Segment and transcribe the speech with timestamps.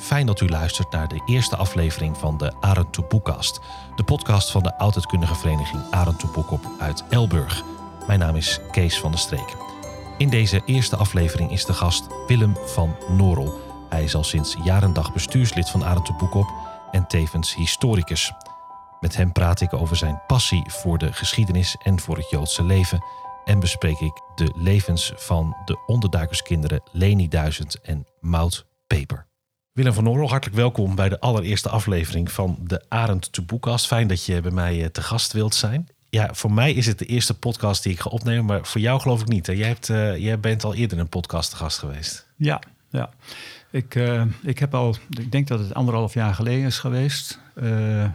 [0.00, 3.60] fijn dat u luistert naar de eerste aflevering van de Arend to Boekcast.
[3.96, 7.62] De podcast van de oudheidkundige vereniging Arend to Boekop uit Elburg.
[8.06, 9.56] Mijn naam is Kees van der Streek.
[10.18, 13.60] In deze eerste aflevering is de gast Willem van Norel.
[13.88, 16.48] Hij is al sinds jaren dag bestuurslid van Arend to Boekop
[16.90, 18.32] en tevens historicus.
[19.00, 23.04] Met hem praat ik over zijn passie voor de geschiedenis en voor het Joodse leven
[23.44, 29.29] en bespreek ik de levens van de onderduikerskinderen Leni Duizend en Mout Peper.
[29.72, 33.86] Willem van Norrel, hartelijk welkom bij de allereerste aflevering van de Arend to Boekcast.
[33.86, 35.88] Fijn dat je bij mij eh, te gast wilt zijn.
[36.08, 39.00] Ja, voor mij is het de eerste podcast die ik ga opnemen, maar voor jou
[39.00, 39.46] geloof ik niet.
[39.46, 42.26] Jij, hebt, uh, jij bent al eerder een podcast te gast geweest.
[42.36, 43.10] Ja, ja.
[43.70, 47.38] Ik, uh, ik heb al, ik denk dat het anderhalf jaar geleden is geweest.
[47.54, 48.08] Uh,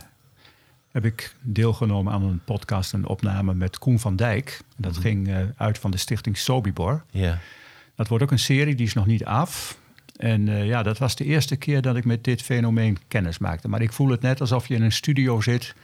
[0.92, 4.62] heb ik deelgenomen aan een podcast, een opname met Koen van Dijk.
[4.78, 5.02] Dat mm -hmm.
[5.02, 7.04] ging uit van de stichting Sobibor.
[7.12, 7.40] Ja.
[7.96, 9.78] Dat wordt ook een serie, die is nog niet af.
[10.16, 13.68] En uh, ja, dat was de eerste keer dat ik met dit fenomeen kennis maakte.
[13.68, 15.76] Maar ik voel het net alsof je in een studio zit,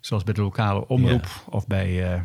[0.00, 1.42] zoals bij de lokale omroep ja.
[1.50, 2.20] of bij uh,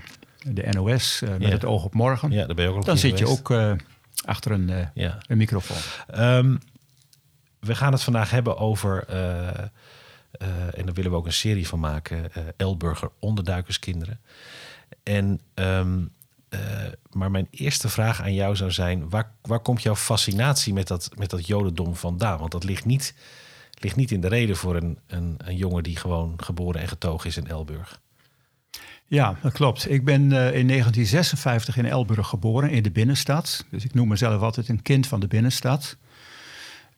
[0.54, 1.50] de NOS met ja.
[1.50, 2.32] het oog op morgen.
[2.32, 3.48] Ja, daar ben je ook Dan zit geweest.
[3.48, 3.78] je ook
[4.26, 4.72] achter een,
[5.28, 5.78] een microfoon.
[6.20, 6.60] Um,
[7.60, 9.08] we gaan het vandaag hebben over
[10.74, 12.32] en daar willen we ook een serie van maken.
[12.58, 14.20] Elburger onderduikerskinderen.
[15.04, 16.12] En, um,
[16.50, 16.60] uh,
[17.12, 21.10] maar mijn eerste vraag aan jou zou zijn: waar, waar komt jouw fascinatie met dat,
[21.16, 22.40] met dat Jodendom vandaan?
[22.40, 23.14] Want dat ligt niet,
[23.80, 27.30] ligt niet in de reden voor een, een, een jongen die gewoon geboren en getogen
[27.30, 28.00] is in Elburg.
[29.06, 29.90] Ja, dat klopt.
[29.90, 33.66] Ik ben in 1956 in Elburg geboren, in de binnenstad.
[33.72, 35.98] Dus ik noem mezelf altijd een kind van de binnenstad.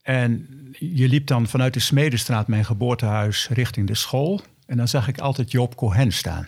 [0.02, 0.48] En
[0.80, 4.42] je liep dan vanuit de Smedestraat, mijn geboortehuis, richting de school.
[4.66, 6.48] En dan zag ik altijd Joop Cohen staan.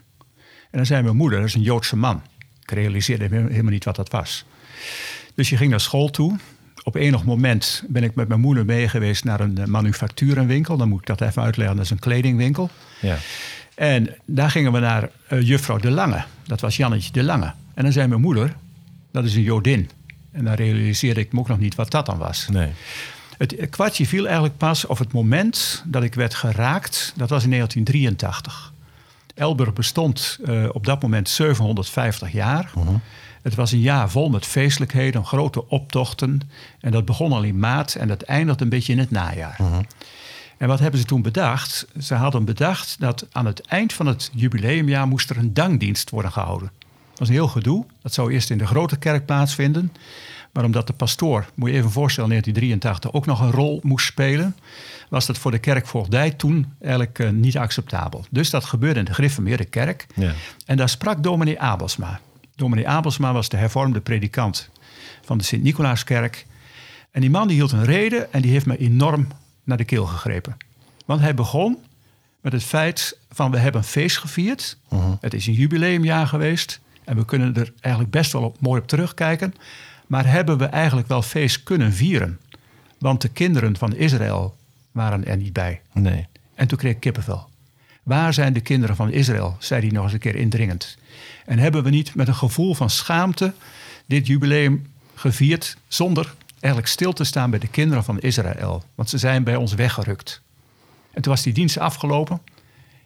[0.73, 2.21] En dan zei mijn moeder, dat is een Joodse man.
[2.63, 4.45] Ik realiseerde helemaal niet wat dat was.
[5.35, 6.37] Dus je ging naar school toe.
[6.83, 10.77] Op enig moment ben ik met mijn moeder mee geweest naar een manufacturenwinkel.
[10.77, 12.69] Dan moet ik dat even uitleggen, dat is een kledingwinkel.
[13.01, 13.17] Ja.
[13.75, 16.23] En daar gingen we naar uh, juffrouw De Lange.
[16.43, 17.53] Dat was Jannetje De Lange.
[17.73, 18.55] En dan zei mijn moeder,
[19.11, 19.89] dat is een Jodin.
[20.31, 22.47] En dan realiseerde ik me ook nog niet wat dat dan was.
[22.51, 22.69] Nee.
[23.37, 27.13] Het kwartje viel eigenlijk pas op het moment dat ik werd geraakt.
[27.15, 28.72] Dat was in 1983.
[29.33, 32.71] Elburg bestond uh, op dat moment 750 jaar.
[32.77, 32.95] Uh -huh.
[33.41, 36.41] Het was een jaar vol met feestelijkheden, grote optochten.
[36.79, 39.57] En dat begon al in maart en dat eindigde een beetje in het najaar.
[39.61, 39.79] Uh -huh.
[40.57, 41.87] En wat hebben ze toen bedacht?
[42.01, 46.31] Ze hadden bedacht dat aan het eind van het jubileumjaar moest er een dankdienst worden
[46.31, 46.71] gehouden.
[47.09, 47.85] Dat was een heel gedoe.
[48.01, 49.91] Dat zou eerst in de grote kerk plaatsvinden.
[50.53, 54.05] Maar omdat de pastoor, moet je even voorstellen, in 1983 ook nog een rol moest
[54.05, 54.55] spelen,
[55.09, 58.25] was dat voor de kerkvoogdij toen eigenlijk uh, niet acceptabel.
[58.29, 60.05] Dus dat gebeurde in de gereformeerde kerk.
[60.15, 60.33] Ja.
[60.65, 62.19] En daar sprak dominee Abelsma.
[62.55, 64.69] Dominee Abelsma was de hervormde predikant
[65.25, 66.45] van de Sint-Nicolaaskerk.
[67.11, 69.27] En die man die hield een reden en die heeft me enorm
[69.63, 70.57] naar de keel gegrepen.
[71.05, 71.77] Want hij begon
[72.41, 74.77] met het feit van we hebben een feest gevierd.
[74.89, 75.11] Uh -huh.
[75.21, 76.79] Het is een jubileumjaar geweest.
[77.03, 79.53] En we kunnen er eigenlijk best wel op, mooi op terugkijken.
[80.13, 82.39] Maar hebben we eigenlijk wel feest kunnen vieren?
[82.99, 84.55] Want de kinderen van Israël
[84.91, 85.81] waren er niet bij.
[85.93, 86.27] Nee.
[86.55, 87.49] En toen kreeg ik kippenvel.
[88.03, 89.55] Waar zijn de kinderen van Israël?
[89.59, 90.97] zei hij nog eens een keer indringend.
[91.45, 93.53] En hebben we niet met een gevoel van schaamte
[94.05, 98.83] dit jubileum gevierd zonder eigenlijk stil te staan bij de kinderen van Israël?
[98.95, 100.41] Want ze zijn bij ons weggerukt.
[101.13, 102.41] En toen was die dienst afgelopen.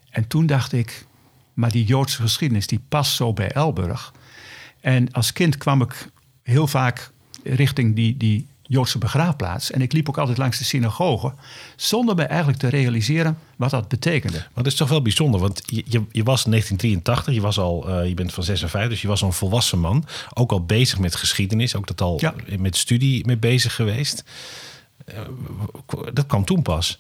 [0.09, 1.05] En toen dacht ik,
[1.53, 4.13] maar die Joodse geschiedenis die past zo bij Elburg.
[4.79, 6.09] En als kind kwam ik
[6.47, 7.11] heel vaak
[7.43, 9.71] richting die, die Joodse begraafplaats.
[9.71, 11.33] En ik liep ook altijd langs de synagoge.
[11.75, 14.37] Zonder me eigenlijk te realiseren wat dat betekende.
[14.37, 15.39] Maar dat is toch wel bijzonder.
[15.39, 19.01] Want je, je, je was 1983, je, was al, uh, je bent van 56, dus
[19.01, 20.05] je was al een volwassen man.
[20.33, 21.75] Ook al bezig met geschiedenis.
[21.75, 22.33] Ook dat al ja.
[22.59, 24.23] met studie mee bezig geweest.
[25.05, 25.19] Uh,
[26.13, 26.99] dat kwam toen pas.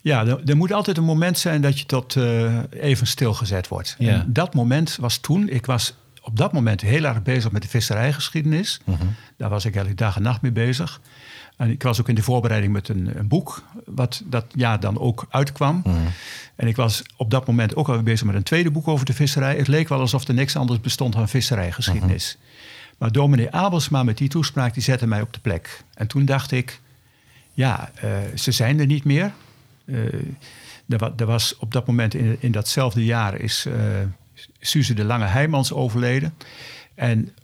[0.00, 3.96] Ja, er, er, moet altijd een moment zijn dat je tot uh, even stilgezet wordt.
[3.98, 4.12] Ja.
[4.12, 5.48] En dat moment was toen.
[5.48, 8.80] Ik was op dat moment heel erg bezig met de visserijgeschiedenis.
[8.84, 8.94] -huh.
[9.36, 11.00] Daar was ik eigenlijk dag en nacht mee bezig.
[11.56, 14.98] En ik was ook in de voorbereiding met een, een boek, wat dat jaar dan
[14.98, 15.80] ook uitkwam.
[15.84, 15.96] Mhm.
[16.56, 19.12] En ik was op dat moment ook al bezig met een tweede boek over de
[19.12, 19.56] visserij.
[19.56, 22.36] Het leek wel alsof er niks anders bestond dan visserijgeschiedenis.
[22.38, 22.52] -huh.
[22.98, 25.84] Maar dominee Abelsma met die toespraak, die zette mij op de plek.
[25.94, 26.80] En toen dacht ik,
[27.52, 29.32] ja, uh, ze zijn er niet meer.
[29.84, 30.14] Uh,
[30.88, 33.66] er, er, was op dat moment in, in datzelfde jaar is...
[33.68, 33.74] Uh,
[34.60, 36.34] Suze de Lange Heijmans overleden.
[36.94, 37.34] En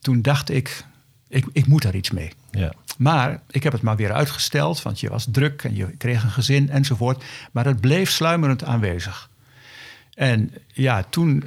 [0.00, 0.84] toen dacht ik,
[1.28, 2.32] ik, ik moet daar iets mee.
[2.50, 2.72] Ja.
[2.98, 6.30] Maar ik heb het maar weer uitgesteld, want je was druk en je kreeg een
[6.30, 7.24] gezin enzovoort.
[7.52, 9.30] Maar het bleef sluimerend aanwezig.
[10.14, 11.44] En ja, toen,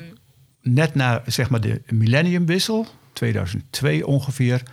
[0.62, 4.64] net na zeg maar de millenniumwissel, 2002 ongeveer,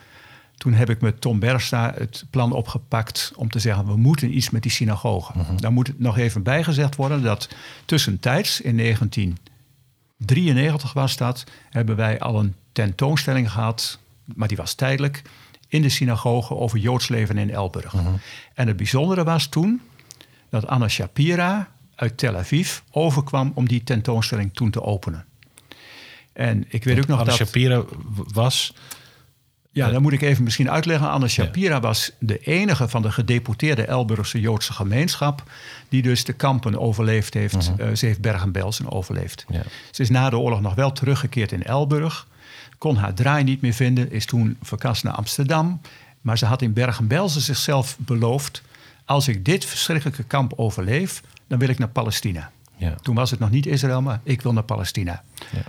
[0.56, 4.50] Toen heb ik met Tom Bergstra het plan opgepakt om te zeggen: we moeten iets
[4.50, 5.38] met die synagogen.
[5.38, 5.56] Mhm.
[5.56, 7.48] Dan moet het nog even bijgezegd worden dat
[7.84, 8.74] tussentijds in
[10.18, 15.22] 1993 was dat, hebben wij al een tentoonstelling gehad, maar die was tijdelijk,
[15.68, 17.92] in de synagoge over Joods leven in Elburg.
[17.92, 18.06] Mhm.
[18.54, 19.80] En het bijzondere was toen
[20.50, 25.24] dat Anna Shapira uit Tel Aviv overkwam om die tentoonstelling toen te openen.
[26.32, 27.38] En ik weet ook nog Anne dat.
[27.38, 27.82] Shapira
[28.14, 28.74] was...
[29.78, 31.10] Ja, dan moet ik even misschien uitleggen.
[31.10, 35.42] Anne Shapira was de enige van de gedeporteerde Elburgse Joodse gemeenschap.
[35.88, 37.72] die dus de kampen overleefd heeft.
[37.78, 39.44] Eh, ze heeft Bergen-Belsen overleefd.
[39.48, 39.62] Ja.
[39.90, 42.26] Ze is na de oorlog nog wel teruggekeerd in Elburg.
[42.78, 44.12] Kon haar draai niet meer vinden.
[44.12, 45.80] Is toen verkast naar Amsterdam.
[46.20, 48.62] Maar ze had in Bergen-Belsen zichzelf beloofd.
[49.04, 52.50] Als ik dit verschrikkelijke kamp overleef, dan wil ik naar Palestina.
[52.76, 52.94] Ja.
[53.02, 55.22] Toen was het nog niet Israël, maar ik wil naar Palestina.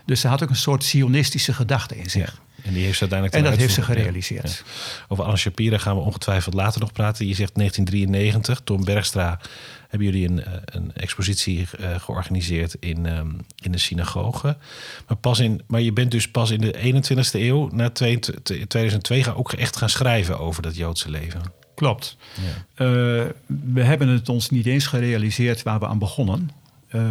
[0.06, 2.42] Dus ze had ook een soort sionistische gedachte in zich.
[2.64, 4.64] En die heeft ze uiteindelijk En dat heeft ze gerealiseerd.
[4.66, 5.04] Ja.
[5.08, 7.28] Over Anne Shapira gaan we ongetwijfeld later nog praten.
[7.28, 9.40] Je zegt 1993, Tom Bergstra,
[9.90, 14.58] hebben jullie een, eh, een expositie eh, georganiseerd in, ehm, in de synagoge.
[15.08, 19.24] Maar, pas in, maar je bent dus pas in de 21ste eeuw, na 22 2002,
[19.24, 21.42] gaan ook echt gaan schrijven over dat Joodse leven.
[21.76, 22.18] Klopt.
[22.34, 22.86] Ja.
[22.86, 23.26] Eh,
[23.74, 26.50] we hebben het ons niet eens gerealiseerd waar we aan begonnen.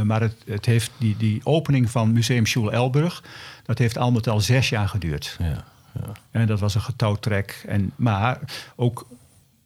[0.04, 3.22] Maar het, het heeft die, die opening van Museum Schul Elburg,
[3.68, 5.36] dat heeft al met al zes jaar geduurd.
[5.38, 6.12] Ja, ja.
[6.30, 7.64] En dat was een getouwtrek.
[7.66, 8.38] En, maar
[8.76, 9.06] ook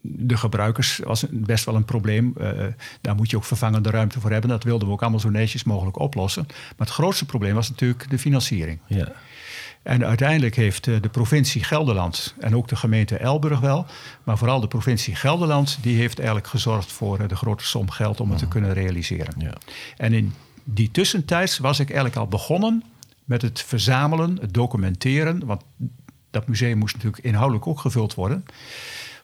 [0.00, 2.34] de gebruikers was best wel een probleem.
[2.40, 2.50] Eh,
[3.00, 4.50] daar moet je ook vervangende ruimte voor hebben.
[4.50, 6.44] Dat wilden we ook allemaal zo netjes mogelijk oplossen.
[6.48, 8.78] Maar het grootste probleem was natuurlijk de financiering.
[8.86, 9.12] ja.
[9.82, 13.86] En uiteindelijk heeft eh, de provincie Gelderland en ook de gemeente Elburg wel,
[14.24, 18.20] maar vooral de provincie Gelderland, die heeft eigenlijk gezorgd voor eh, de grote som geld
[18.20, 19.34] om het te kunnen realiseren.
[19.38, 19.52] ja.
[19.96, 20.34] En in
[20.64, 22.84] die tussentijds was ik eigenlijk al begonnen
[23.24, 25.62] met het verzamelen, het documenteren, want
[26.30, 28.44] dat museum moest natuurlijk inhoudelijk ook gevuld worden,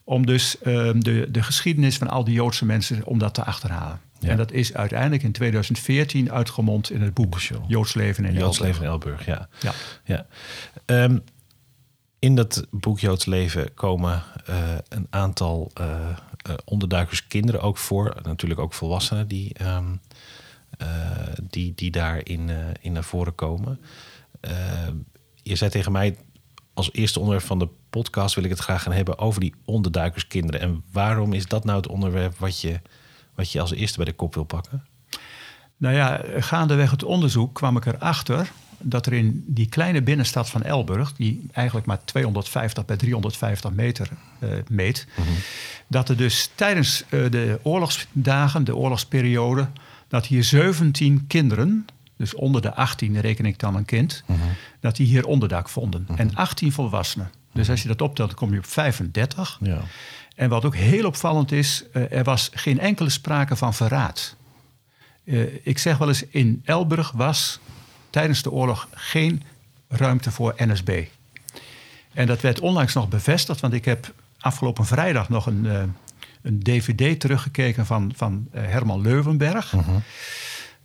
[0.05, 4.01] om dus eh, de, de geschiedenis van al die Joodse mensen, om dat te achterhalen.
[4.19, 4.29] Ja.
[4.29, 7.39] En dat is uiteindelijk in 2014 uitgemond in het boek.
[7.67, 8.61] Joods leven in Joods Elburg.
[8.61, 9.49] leven in Elburg, ja.
[9.61, 9.73] Ja.
[10.05, 10.27] Ja.
[10.85, 11.19] Ehm,
[12.19, 14.57] in dat boek Joods Leven komen eh,
[14.89, 18.17] een aantal eh, onderduikers kinderen ook voor.
[18.23, 19.97] Natuurlijk ook volwassenen die, ehm, eh,
[21.43, 23.81] die, die daarin eh, in naar voren komen.
[24.41, 24.53] Eh,
[25.43, 26.17] je zei tegen mij,
[26.75, 30.61] als eerste onderwerp van de podcast wil ik het graag gaan hebben over die onderduikerskinderen.
[30.61, 32.81] En waarom is dat nou het onderwerp wat je,
[33.35, 34.85] wat je als eerste bij de kop wil pakken?
[35.77, 38.51] Nou ja, gaandeweg het onderzoek kwam ik erachter
[38.81, 44.09] dat er in die kleine binnenstad van Elburg, die eigenlijk maar 250 bij 350 meter
[44.39, 45.07] eh, meet,
[45.87, 49.69] dat er dus tijdens eh, de oorlogsdagen, de oorlogsperiode,
[50.09, 54.25] dat hier 17 kinderen, dus onder de 18 reken ik dan een kind,
[54.81, 56.07] dat die hier onderdak vonden.
[56.17, 57.31] En 18 volwassenen.
[57.53, 59.59] Dus als je dat optelt, dan kom je op 35.
[59.63, 59.81] Ja.
[60.35, 64.37] En wat ook heel opvallend is, eh, er was geen enkele sprake van verraad.
[65.25, 67.59] Eh, ik zeg wel eens, in Elburg was
[68.11, 69.43] tijdens de oorlog geen
[69.89, 71.05] ruimte voor NSB.
[72.13, 75.83] En dat werd onlangs nog bevestigd, want ik heb afgelopen vrijdag nog een, eh,
[76.43, 79.75] een DVD teruggekeken van, van eh, Herman Leuvenberg.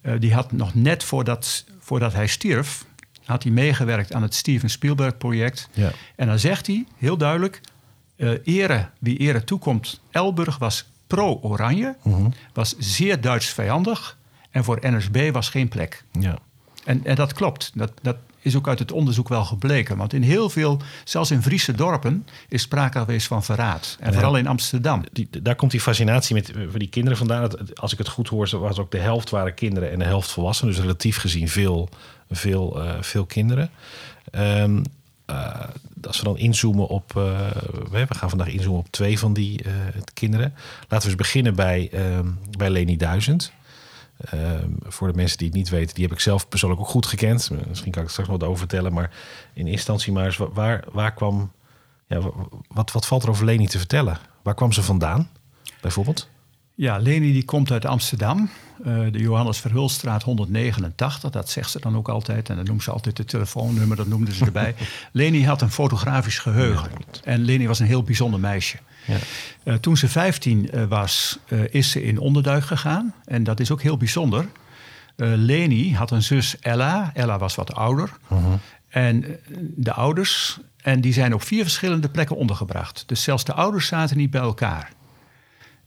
[0.02, 2.86] Eh, die had nog net voordat, voordat hij stierf,
[3.26, 5.70] had hij meegewerkt aan het Steven Spielberg project.
[5.74, 5.92] Ja.
[6.16, 7.62] En dan zegt hij heel duidelijk:
[8.16, 10.02] eh ere wie ere toekomt.
[10.12, 11.96] Elburg was pro-Oranje,
[12.54, 14.18] was zeer Duits vijandig
[14.52, 16.04] en voor NSB was geen plek.
[16.20, 16.38] Ja.
[16.86, 17.72] En, en dat klopt.
[17.76, 19.98] Dat, dat is ook uit het onderzoek wel gebleken.
[19.98, 23.98] Want in heel veel, zelfs in Friese dorpen, is sprake geweest van verraad.
[24.00, 24.14] En Ja.
[24.14, 25.04] vooral in Amsterdam.
[25.12, 27.50] die, daar komt die fascinatie met voor die kinderen vandaan.
[27.76, 30.74] Als ik het goed hoor, was ook de helft waren kinderen en de helft volwassenen.
[30.74, 31.90] Dus relatief gezien veel,
[32.32, 33.70] veel, eh, veel kinderen.
[34.32, 34.84] Ehm,
[35.26, 35.60] eh,
[36.08, 37.18] als we dan inzoomen op...
[37.18, 37.50] eh,
[37.92, 39.72] we gaan vandaag inzoomen op twee van die eh,
[40.14, 40.54] kinderen.
[40.80, 43.52] Laten we eens beginnen bij, ehm, bij Leni Duizend.
[44.18, 47.06] Ehm, voor de mensen die het niet weten, die heb ik zelf persoonlijk ook goed
[47.06, 47.50] gekend.
[47.68, 48.94] Misschien kan ik er straks nog wat over vertellen.
[48.94, 49.12] Maar
[49.54, 51.52] in instantie maar eens, wa- waar, waar kwam...
[52.08, 52.32] Ja, wa-
[52.68, 54.18] wat, wat valt er over Leni te vertellen?
[54.44, 55.30] Waar kwam ze vandaan,
[55.82, 56.30] bijvoorbeeld?
[56.76, 58.50] Ja, Leni die komt uit Amsterdam.
[58.84, 61.32] eh, de Johannes Verhulstraat 189.
[61.32, 62.50] Dat zegt ze dan ook altijd.
[62.50, 63.98] En dan noemt ze altijd het telefoonnummer.
[63.98, 64.76] Dat noemden ze erbij.
[65.12, 66.92] Leni had een fotografisch geheugen.
[67.24, 68.78] en Leni was een heel bijzonder meisje.
[69.06, 69.18] Ja.
[69.64, 73.14] Eh, toen ze 15 eh, was, eh, is ze in onderduik gegaan.
[73.26, 74.46] En dat is ook heel bijzonder.
[75.16, 77.12] Leni had een zus Ella.
[77.14, 78.10] Ella was wat ouder.
[78.94, 79.32] En eh,
[79.76, 83.04] de ouders, en die zijn op vier verschillende plekken ondergebracht.
[83.08, 84.92] Dus zelfs de ouders zaten niet bij elkaar.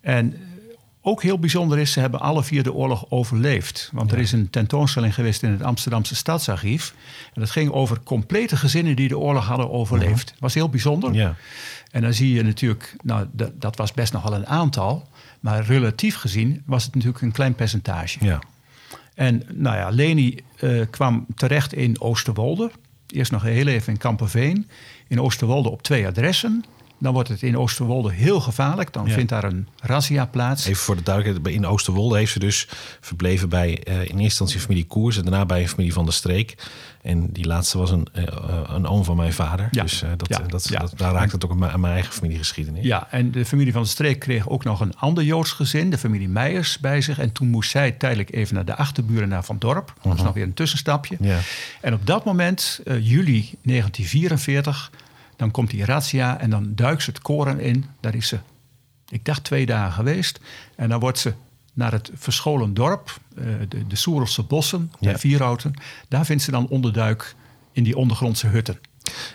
[0.00, 0.36] En
[1.00, 3.90] ook heel bijzonder is, ze hebben alle vier de oorlog overleefd.
[3.92, 6.94] Want er is een tentoonstelling geweest in het Amsterdamse Stadsarchief.
[7.34, 10.28] En dat ging over complete gezinnen die de oorlog hadden overleefd.
[10.28, 11.14] Dat was heel bijzonder.
[11.14, 11.34] Ja.
[11.90, 15.08] En dan zie je natuurlijk, nou, dat, dat was best nog wel een aantal.
[15.40, 18.24] Maar relatief gezien was het natuurlijk een klein percentage.
[18.24, 18.38] Ja.
[19.14, 22.70] En nou ja, Leni eh, kwam terecht in Oosterwolde.
[23.06, 24.68] Eerst nog heel even in Kamperveen.
[25.08, 26.64] In Oosterwolde op twee adressen.
[26.98, 28.92] Dan wordt het in Oosterwolde heel gevaarlijk.
[28.92, 29.12] Dan Ja.
[29.12, 30.64] vindt daar een razzia plaats.
[30.64, 32.68] Even voor de duidelijkheid, in Oosterwolde heeft ze dus
[33.00, 36.12] verbleven bij eh, in eerste instantie familie Koers en daarna bij een familie van de
[36.12, 36.54] streek.
[37.02, 38.32] En die laatste was een, eh, eh,
[38.68, 39.68] een oom van mijn vader.
[39.70, 39.82] Ja.
[39.82, 40.38] Dus dat, Ja.
[40.78, 42.84] dat, daar raakt het ook aan mijn, aan mijn eigen familiegeschiedenis.
[42.84, 45.98] Ja, en de familie van de streek kreeg ook nog een ander Joods gezin, de
[45.98, 47.18] familie Meijers, bij zich.
[47.18, 49.94] En toen moest zij tijdelijk even naar de achterburen naar Van Dorp.
[50.02, 51.16] Dat is nog weer een tussenstapje.
[51.20, 51.38] Ja.
[51.80, 54.90] En op dat moment, juli 1944,
[55.36, 57.84] dan komt die razzia en dan duikt ze het koren in.
[58.00, 58.38] Daar is ze,
[59.08, 60.40] ik dacht twee dagen geweest.
[60.76, 61.32] En dan wordt ze
[61.72, 65.10] naar het verscholen dorp, eh, de, de Soerelse bossen, Ja.
[65.10, 65.74] bij Vierhouten.
[66.08, 67.34] Daar vindt ze dan onderduik
[67.72, 68.78] in die ondergrondse hutten.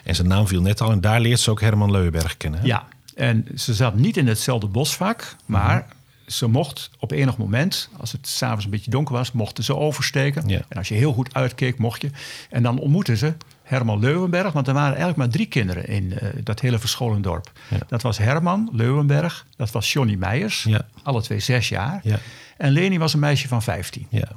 [0.04, 2.60] En zijn naam viel net al en daar leert ze ook Herman Leuwenberg kennen.
[2.60, 2.66] hè?
[2.66, 5.88] Ja, en ze zat niet in hetzelfde bosvak, maar
[6.28, 10.48] ze mocht op enig moment, als het s'avonds een beetje donker was, mochten ze oversteken.
[10.48, 10.62] Ja.
[10.70, 12.10] En als je heel goed uitkeek, mocht je.
[12.50, 13.34] En dan ontmoetten ze
[13.72, 17.52] Herman Leuwenberg, want er waren eigenlijk maar drie kinderen in eh, dat hele verscholen dorp.
[17.68, 17.78] Ja.
[17.88, 20.82] Dat was Herman Leuwenberg, dat was Johnny Meijers, Ja.
[21.04, 22.00] alle twee zes jaar.
[22.04, 22.20] Ja.
[22.58, 24.08] En Leni was een meisje van 15.
[24.10, 24.28] Ja.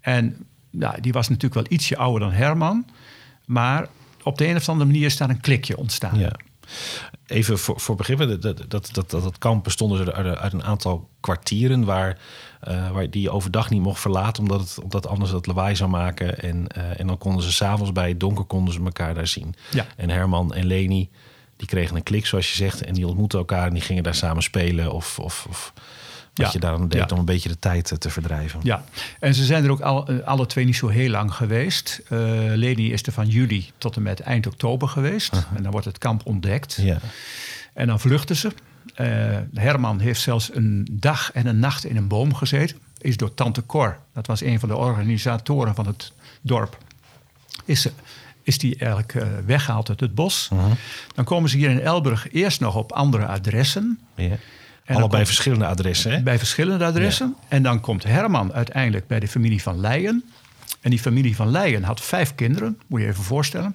[0.00, 0.36] En
[0.70, 2.86] nou, die was natuurlijk wel ietsje ouder dan Herman,
[3.44, 3.86] maar
[4.22, 6.18] op de een of andere manier is daar een klikje ontstaan.
[7.26, 10.64] Even voor, voor begrippen, dat, dat, dat, dat, dat kamp bestond dus uit, uit een
[10.64, 12.18] aantal kwartieren waar,
[12.60, 15.90] eh, waar die je overdag niet mocht verlaten, omdat het omdat anders het lawaai zou
[15.90, 16.38] maken.
[16.38, 19.54] En, eh, en dan konden ze s'avonds bij het donker konden ze elkaar daar zien.
[19.70, 19.86] Ja.
[19.96, 21.10] En Herman en Leni,
[21.56, 24.14] die kregen een klik, zoals je zegt, en die ontmoetten elkaar en die gingen daar
[24.14, 25.72] samen spelen of, of, of
[26.38, 26.50] Ja.
[26.52, 28.60] je daar dan deed om een beetje de tijd eh, te verdrijven.
[28.62, 28.84] Ja,
[29.20, 32.02] en ze zijn er ook al, eh, alle twee niet zo heel lang geweest.
[32.08, 32.18] Eh
[32.54, 35.46] Leni is er van juli tot en met eind oktober geweest.
[35.56, 36.78] En dan wordt het kamp ontdekt.
[36.80, 36.98] Ja.
[37.72, 38.52] En dan vluchten ze.
[39.54, 42.76] Herman heeft zelfs een dag en een nacht in een boom gezeten.
[42.98, 46.78] Is door tante Cor, dat was een van de organisatoren van het dorp,
[47.64, 47.92] is, ze,
[48.42, 50.50] is die eigenlijk eh, weggehaald uit het bos.
[51.14, 53.98] Dan komen ze hier in Elburg eerst nog op andere adressen.
[54.14, 54.36] Ja.
[54.86, 56.22] Dan Allebei komt- verschillende adressen, hè?
[56.22, 57.36] Bij verschillende adressen.
[57.48, 60.24] En dan komt Herman uiteindelijk bij de familie van Leijen.
[60.80, 63.74] En die familie van Leijen had vijf kinderen, moet je even voorstellen.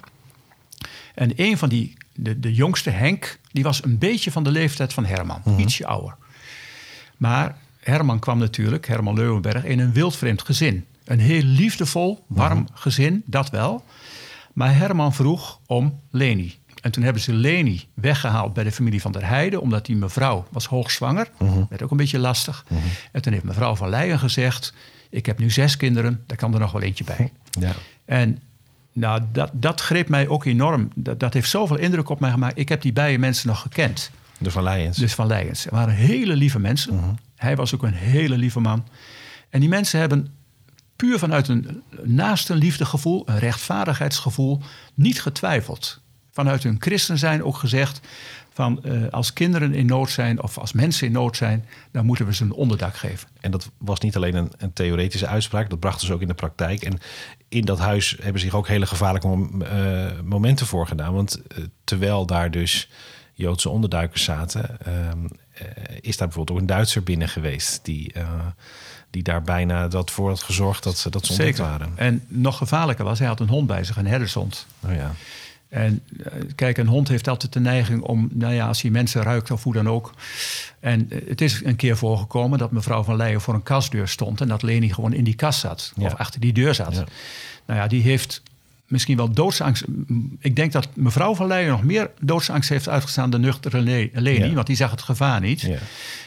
[1.14, 4.92] En een van die, de, de jongste, Henk, die was een beetje van de leeftijd
[4.92, 5.42] van Herman.
[5.58, 6.14] Ietsje ouder.
[7.16, 10.84] Maar Herman kwam natuurlijk, Herman Leuwenberg, in een wildvreemd gezin.
[11.04, 13.84] Een heel liefdevol, warm gezin, dat wel.
[14.52, 16.58] Maar Herman vroeg om Leni.
[16.82, 19.60] En toen hebben ze Leni weggehaald bij de familie van der Heijden...
[19.60, 21.28] omdat die mevrouw was hoogzwanger.
[21.68, 22.64] Werd ook een beetje lastig.
[23.12, 24.74] En toen heeft mevrouw van Leijen gezegd...
[25.10, 27.32] ik heb nu zes kinderen, daar kan er nog wel eentje bij.
[27.50, 27.72] Ja.
[28.04, 28.38] En
[28.92, 30.90] nou, dat, dat greep mij ook enorm.
[30.94, 32.58] Dat, dat heeft zoveel indruk op mij gemaakt.
[32.58, 34.10] Ik heb die beide mensen nog gekend.
[34.38, 34.96] De Van Leijens.
[34.96, 35.64] Dus van Leijens.
[35.64, 37.18] Het waren hele lieve mensen.
[37.36, 38.84] Hij was ook een hele lieve man.
[39.50, 40.28] En die mensen hebben
[40.96, 44.60] puur vanuit een naaste liefdegevoel, een rechtvaardigheidsgevoel,
[44.94, 46.01] niet getwijfeld.
[46.32, 48.00] Vanuit hun christen zijn ook gezegd
[48.52, 52.26] van eh, als kinderen in nood zijn of als mensen in nood zijn, dan moeten
[52.26, 53.28] we ze een onderdak geven.
[53.40, 56.34] En dat was niet alleen een, een theoretische uitspraak, dat brachten ze ook in de
[56.34, 56.82] praktijk.
[56.82, 56.98] En
[57.48, 61.14] in dat huis hebben zich ook hele gevaarlijke mom- eh, momenten voorgedaan.
[61.14, 62.88] Want eh, terwijl daar dus
[63.34, 65.18] Joodse onderduikers zaten, ehm,
[65.52, 65.66] eh,
[66.00, 67.84] is daar bijvoorbeeld ook een Duitser binnen geweest.
[67.84, 68.12] Die,
[69.10, 71.92] die daar bijna dat voor had gezorgd dat ze, dat ze ontdekt waren.
[71.94, 74.66] En nog gevaarlijker was, hij had een hond bij zich, een herdershond.
[74.84, 75.12] Oh ja.
[75.72, 79.22] En eh, kijk, een hond heeft altijd de neiging om, nou ja, als hij mensen
[79.22, 80.14] ruikt of hoe dan ook.
[80.80, 84.40] En eh, het is een keer voorgekomen dat mevrouw van Leijen voor een kastdeur stond
[84.40, 85.92] en dat Leni gewoon in die kast zat.
[85.96, 86.06] Ja.
[86.06, 86.94] Of achter die deur zat.
[86.94, 87.04] Ja.
[87.66, 88.42] Nou ja, die heeft
[88.86, 89.84] misschien wel doodsangst.
[90.38, 94.48] Ik denk dat mevrouw van Leijen nog meer doodsangst heeft uitgestaan dan nuchtere Le- Leni,
[94.48, 94.52] Ja.
[94.54, 95.68] want die zag het gevaar niet.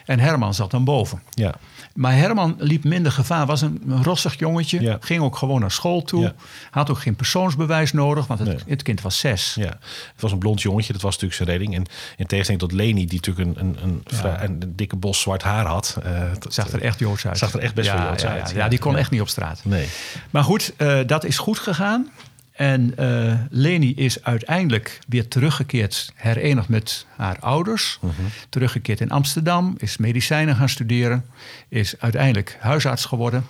[0.05, 1.21] En Herman zat dan boven.
[1.29, 1.55] Ja.
[1.95, 3.45] Maar Herman liep minder gevaar.
[3.45, 4.81] Was een, een rossig jongetje.
[4.81, 4.97] Ja.
[4.99, 6.21] Ging ook gewoon naar school toe.
[6.21, 6.33] Ja.
[6.71, 8.57] Had ook geen persoonsbewijs nodig, want het, Nee.
[8.67, 9.53] het kind was zes.
[9.59, 11.75] Ja, het was een blond jongetje, dat was natuurlijk zijn redding.
[11.75, 11.85] En
[12.17, 15.65] in tegenstelling tot Leni, die natuurlijk een, een, een, vrij- een, dikke bos zwart haar
[15.65, 15.97] had.
[16.03, 17.37] eh, dat- Zag er echt Joods uit.
[17.37, 19.59] Zag er echt best wel Joods uit, Ja, die kon echt niet op straat.
[19.63, 19.87] Nee.
[20.29, 22.09] Maar goed, eh, dat is goed gegaan.
[22.55, 27.99] En eh, Leni is uiteindelijk weer teruggekeerd, herenigd met haar ouders.
[28.01, 28.13] Mhm.
[28.49, 31.25] Teruggekeerd in Amsterdam, is medicijnen gaan studeren.
[31.67, 33.45] Is uiteindelijk huisarts geworden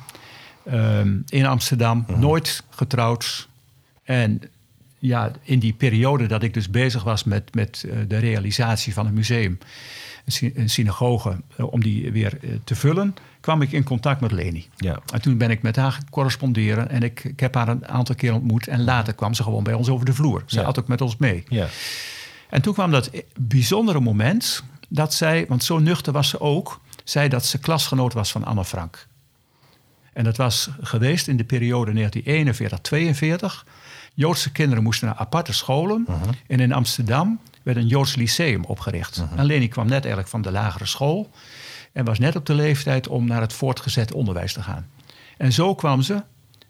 [0.65, 2.05] ehm, in Amsterdam.
[2.07, 2.19] Mhm.
[2.19, 3.47] Nooit getrouwd.
[4.03, 4.41] En
[4.99, 9.05] ja, in die periode dat ik dus bezig was met, met uh, de realisatie van
[9.05, 9.57] een museum,
[10.53, 13.15] een synagoge, uh, om die weer uh, te vullen,
[13.45, 14.67] kwam ik in contact met Leni.
[14.75, 14.99] Ja.
[15.13, 18.33] En toen ben ik met haar corresponderen en ik, ik heb haar een aantal keer
[18.33, 18.67] ontmoet.
[18.67, 20.43] En later kwam ze gewoon bij ons over de vloer.
[20.45, 21.43] Ze had ook met ons mee.
[21.47, 21.67] Ja.
[22.49, 27.29] En toen kwam dat bijzondere moment dat zij, want zo nuchter was ze ook, zei
[27.29, 29.07] dat ze klasgenoot was van Anne Frank.
[30.13, 32.09] En dat was geweest in de periode
[33.63, 33.69] 1941-42.
[34.13, 36.07] Joodse kinderen moesten naar aparte scholen.
[36.47, 39.23] En in Amsterdam werd een Joods lyceum opgericht.
[39.35, 41.31] En Leni kwam net eigenlijk van de lagere school.
[41.95, 44.87] En was net op de leeftijd om naar het voortgezet onderwijs te gaan.
[45.37, 46.23] En zo kwam ze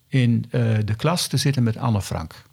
[0.07, 2.43] in eh, de klas te zitten met Anne Frank.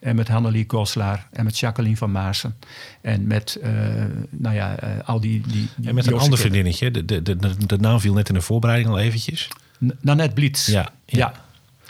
[0.00, 2.56] En met Hannelie Goslaar en met Jacqueline van Maassen.
[3.00, 3.70] En met, eh,
[4.30, 6.90] nou ja, eh, al die, die, die En met een ander vriendinnetje.
[6.90, 9.48] De, de, de, de naam viel net in de voorbereiding al eventjes.
[10.00, 10.66] Nanette Blitz.
[10.66, 11.18] Ja, ja.
[11.18, 11.34] ja.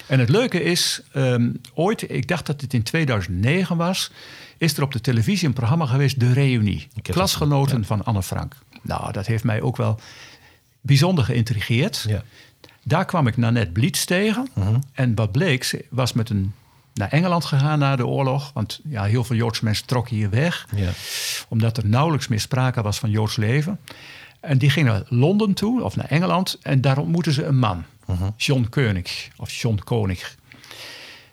[0.06, 4.10] En het leuke is, ehm, ooit, ik dacht dat het in 2009 was,
[4.58, 6.88] is er op de televisie een programma geweest, De Reunie.
[7.02, 8.56] Klasgenoten van Anne Frank.
[8.86, 10.00] Nou, dat heeft mij ook wel
[10.80, 12.04] bijzonder geïntrigeerd.
[12.08, 12.22] Ja.
[12.82, 14.48] Daar kwam ik Nanette Blitz tegen.
[14.92, 16.52] En wat bleek, ze was met een,
[16.94, 18.50] naar Engeland gegaan na de oorlog.
[18.54, 20.90] Want ja, heel veel Joodse mensen trokken hier weg Ja.
[21.48, 23.80] omdat er nauwelijks meer sprake was van Joods leven.
[24.40, 27.84] En die ging naar Londen toe, of naar Engeland, en daar ontmoetten ze een man,
[28.36, 30.18] John Koenig, of John Koning.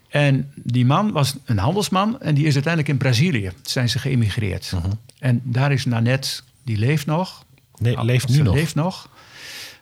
[0.09, 4.73] En die man was een handelsman en die is uiteindelijk in Brazilië, zijn ze geëmigreerd.
[5.19, 7.45] En daar is Nanette, die leeft nog.
[7.77, 8.53] Nee, leeft nu ze nog.
[8.53, 9.09] leeft nog.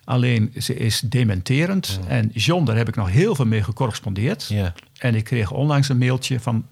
[0.04, 2.00] Alleen ze is dementerend.
[2.08, 4.46] En John, daar heb ik nog heel veel mee gecorrespondeerd.
[4.48, 4.74] Ja.
[4.98, 6.66] En ik kreeg onlangs een mailtje van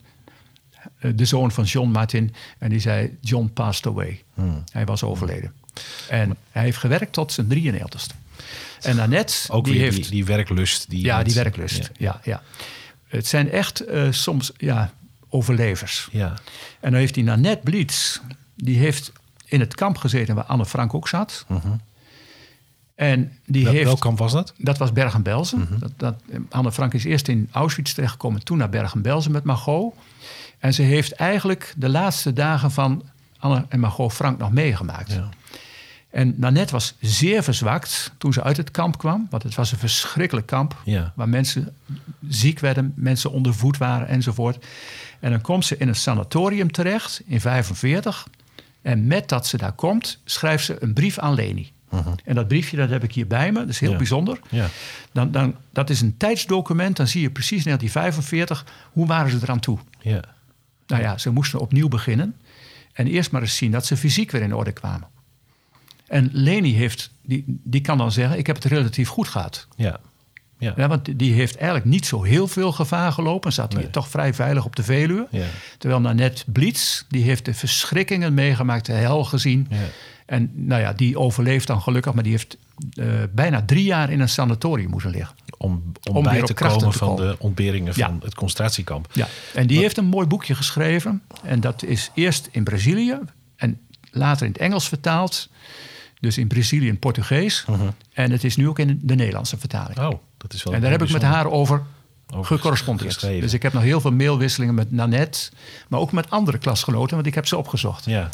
[1.00, 2.34] eh, de zoon van John Martin.
[2.58, 4.24] En die zei, John passed away.
[4.34, 4.64] Hmm.
[4.72, 5.54] Hij was overleden.
[6.10, 8.16] En hij heeft gewerkt tot zijn 93ste.
[8.82, 9.96] En Annette, Ook die heeft...
[9.96, 10.90] die, die werklust.
[10.90, 11.90] Die ja, die werklust.
[11.98, 12.22] Ja.
[12.24, 12.42] Ja.
[12.42, 12.44] Ja,
[13.08, 14.94] Het zijn echt eh, soms ja,
[15.30, 16.08] overlevers.
[16.12, 16.28] Ja.
[16.80, 18.20] En dan heeft die Nanette Blitz,
[18.56, 19.12] die heeft
[19.50, 21.46] in het kamp gezeten waar Anne Frank ook zat.
[22.96, 23.86] En die Wel, heeft...
[23.86, 24.54] welk kamp was dat?
[24.58, 25.68] Dat was Bergen-Belsen.
[25.80, 26.16] dat, dat,
[26.50, 29.94] Anne Frank is eerst in Auschwitz terechtgekomen, toen naar Bergen-Belsen met Margot.
[30.58, 33.04] En ze heeft eigenlijk de laatste dagen van
[33.38, 35.12] Anne en Margot Frank nog meegemaakt.
[35.12, 35.30] Ja.
[36.10, 39.28] En Nanette was zeer verzwakt toen ze uit het kamp kwam.
[39.30, 40.82] Want het was een verschrikkelijk kamp.
[40.84, 41.14] Ja.
[41.16, 41.76] Waar mensen
[42.28, 44.66] ziek werden, mensen onder voet waren enzovoort.
[45.20, 48.28] En dan komt ze in een sanatorium terecht in 45.
[48.82, 51.72] En met dat ze daar komt, schrijft ze een brief aan Leni.
[52.26, 53.60] En dat briefje dat heb ik hier bij me.
[53.60, 53.98] Dat is heel Ja.
[53.98, 54.40] bijzonder.
[54.50, 54.68] Ja.
[55.12, 56.98] Dan, dan, dat is een tijdsdocument.
[56.98, 58.66] Dan zie je precies 1945.
[58.92, 59.80] Hoe waren ze eraan toe?
[60.02, 60.22] Ja.
[60.88, 62.36] Nou ja, ze moesten opnieuw beginnen.
[62.94, 65.08] En eerst maar eens zien dat ze fysiek weer in orde kwamen.
[66.08, 69.68] En Leni heeft, die, die kan dan zeggen: Ik heb het relatief goed gehad.
[69.76, 70.00] Ja.
[70.60, 70.74] Ja.
[70.78, 73.54] Ja, want die heeft eigenlijk niet zo heel veel gevaar gelopen.
[73.54, 73.90] Zat hier Nee.
[73.90, 75.28] toch vrij veilig op de Veluwe.
[75.32, 75.46] Ja.
[75.78, 79.68] Terwijl Nanette Blitz, die heeft de verschrikkingen meegemaakt, de hel gezien.
[79.70, 79.78] Ja.
[80.26, 82.58] En nou ja, die overleeft dan gelukkig, maar die heeft
[82.94, 85.36] eh, bijna drie jaar in een sanatorium moeten liggen.
[85.58, 87.28] Om, om, Om bij te komen te van komen.
[87.28, 89.08] de ontberingen van het concentratiekamp.
[89.14, 91.22] Ja, en die heeft een mooi boekje geschreven.
[91.44, 93.18] En dat is eerst in Brazilië
[93.56, 93.80] en
[94.12, 95.50] later in het Engels vertaald.
[96.20, 97.66] Dus in Brazilië in Portugees.
[98.14, 100.00] En het is nu ook in de Nederlandse vertaling.
[100.00, 101.84] Oh, dat is wel en daar heb ik met haar over,
[102.42, 103.22] gecorrespondeerd.
[103.22, 105.50] Dus ik heb nog heel veel mailwisselingen met Nanette.
[105.88, 108.06] Maar ook met andere klasgenoten, want ik heb ze opgezocht.
[108.06, 108.30] Ja,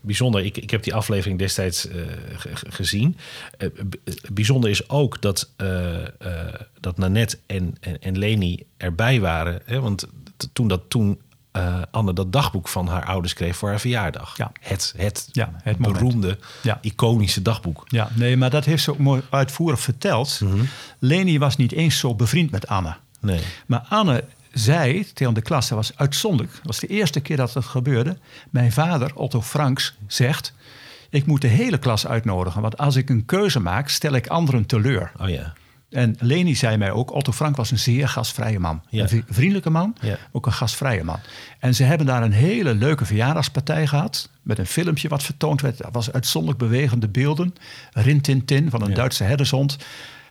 [0.00, 0.44] bijzonder.
[0.44, 1.96] Ik, ik heb die aflevering destijds eh,
[2.36, 3.16] ge- ge- gezien.
[3.58, 3.84] Eh, eh,
[4.32, 5.50] bijzonder is ook dat,
[6.80, 9.60] dat Nanette en, en, en Leni erbij waren.
[9.64, 9.80] Hè?
[9.80, 10.06] Want
[10.52, 11.20] toen, dat, toen
[11.56, 14.36] eh, Anne dat dagboek van haar ouders kreeg voor haar verjaardag.
[14.36, 14.52] Ja.
[14.60, 16.78] Het, het, Ja, het beroemde, Ja.
[16.80, 17.82] iconische dagboek.
[17.86, 20.40] Ja, nee, maar dat heeft ze ook mooi uitvoerig verteld.
[20.98, 22.96] Leni was niet eens zo bevriend met Anne.
[23.20, 23.40] Nee.
[23.66, 26.54] Maar Anne zei tegen de klas, dat was uitzonderlijk.
[26.56, 28.16] Dat was de eerste keer dat het gebeurde.
[28.50, 30.52] Mijn vader, Otto Franks, zegt...
[31.10, 32.62] ik moet de hele klas uitnodigen.
[32.62, 35.12] Want als ik een keuze maak, stel ik anderen teleur.
[35.20, 35.52] Oh ja.
[35.90, 38.82] En Leni zei mij ook, Otto Frank was een zeer gastvrije man.
[38.88, 39.02] Ja.
[39.02, 40.16] Een vri- vriendelijke man, Ja.
[40.32, 41.18] ook een gastvrije man.
[41.58, 44.30] En ze hebben daar een hele leuke verjaardagspartij gehad...
[44.42, 45.78] met een filmpje wat vertoond werd.
[45.78, 47.54] Dat was uitzonderlijk bewegende beelden.
[47.92, 48.94] Rintintin van een Ja.
[48.94, 49.76] Duitse herdershond.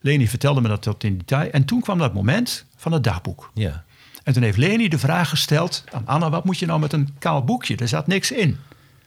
[0.01, 1.49] Leni vertelde me dat tot in detail.
[1.51, 3.51] En toen kwam dat moment van het dagboek.
[3.53, 3.83] Ja.
[4.23, 6.29] En toen heeft Leni de vraag gesteld aan Anna...
[6.29, 7.75] wat moet je nou met een kaal boekje?
[7.75, 8.57] Er zat niks in.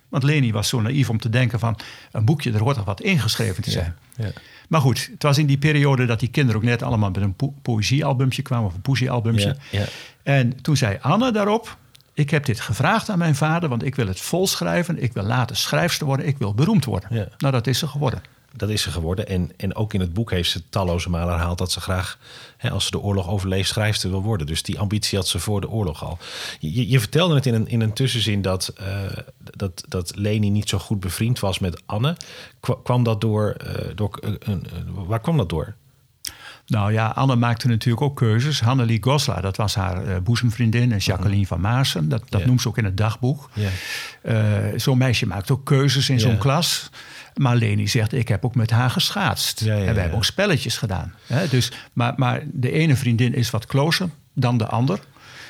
[0.09, 1.77] Want Leni was zo naïef om te denken van...
[2.13, 3.97] een boekje, er hoort toch wat ingeschreven te zijn.
[4.17, 4.31] ja.
[4.69, 7.35] Maar goed, het was in die periode dat die kinderen ook net allemaal met een
[7.35, 9.57] po poëziealbumtje kwamen, of een poëziealbumtje.
[9.71, 9.87] Ja, ja.
[10.23, 11.77] En toen zei Anne daarop:
[12.15, 15.03] Ik heb dit gevraagd aan mijn vader, want ik wil het volschrijven.
[15.03, 17.09] Ik wil later schrijfster worden, ik wil beroemd worden.
[17.13, 17.29] Ja.
[17.39, 18.23] Nou, dat is ze geworden.
[18.59, 19.29] Dat is ze geworden.
[19.29, 22.19] En, en ook in het boek heeft ze talloze malen herhaald dat ze graag,
[22.57, 24.47] hè, als ze de oorlog overleeft, schrijfster wil worden.
[24.47, 26.19] Dus die ambitie had ze voor de oorlog al.
[26.61, 28.87] Je, je vertelde het in een, in een tussenzin dat, uh,
[29.57, 32.17] dat, dat Leni niet zo goed bevriend was met Anne.
[32.83, 34.55] kwam dat door, uh, door uh,
[34.87, 35.75] waar kwam dat door?
[36.69, 38.61] Nou ja, Anne maakte natuurlijk ook keuzes.
[38.61, 40.93] Hannelie Gosla, dat was haar uh, boezemvriendin.
[40.93, 43.51] En Jacqueline van Maassen, dat, dat noemt ze ook in het dagboek.
[44.23, 44.35] Uh,
[44.77, 46.91] zo'n meisje maakt ook keuzes in zo'n klas.
[47.39, 49.61] Maar Leni zegt, ik heb ook met haar geschaatst.
[49.61, 51.15] Ja, ja, en we hebben ook spelletjes gedaan.
[51.27, 51.49] Hè?
[51.49, 55.01] Dus, maar, maar de ene vriendin is wat closer dan de ander.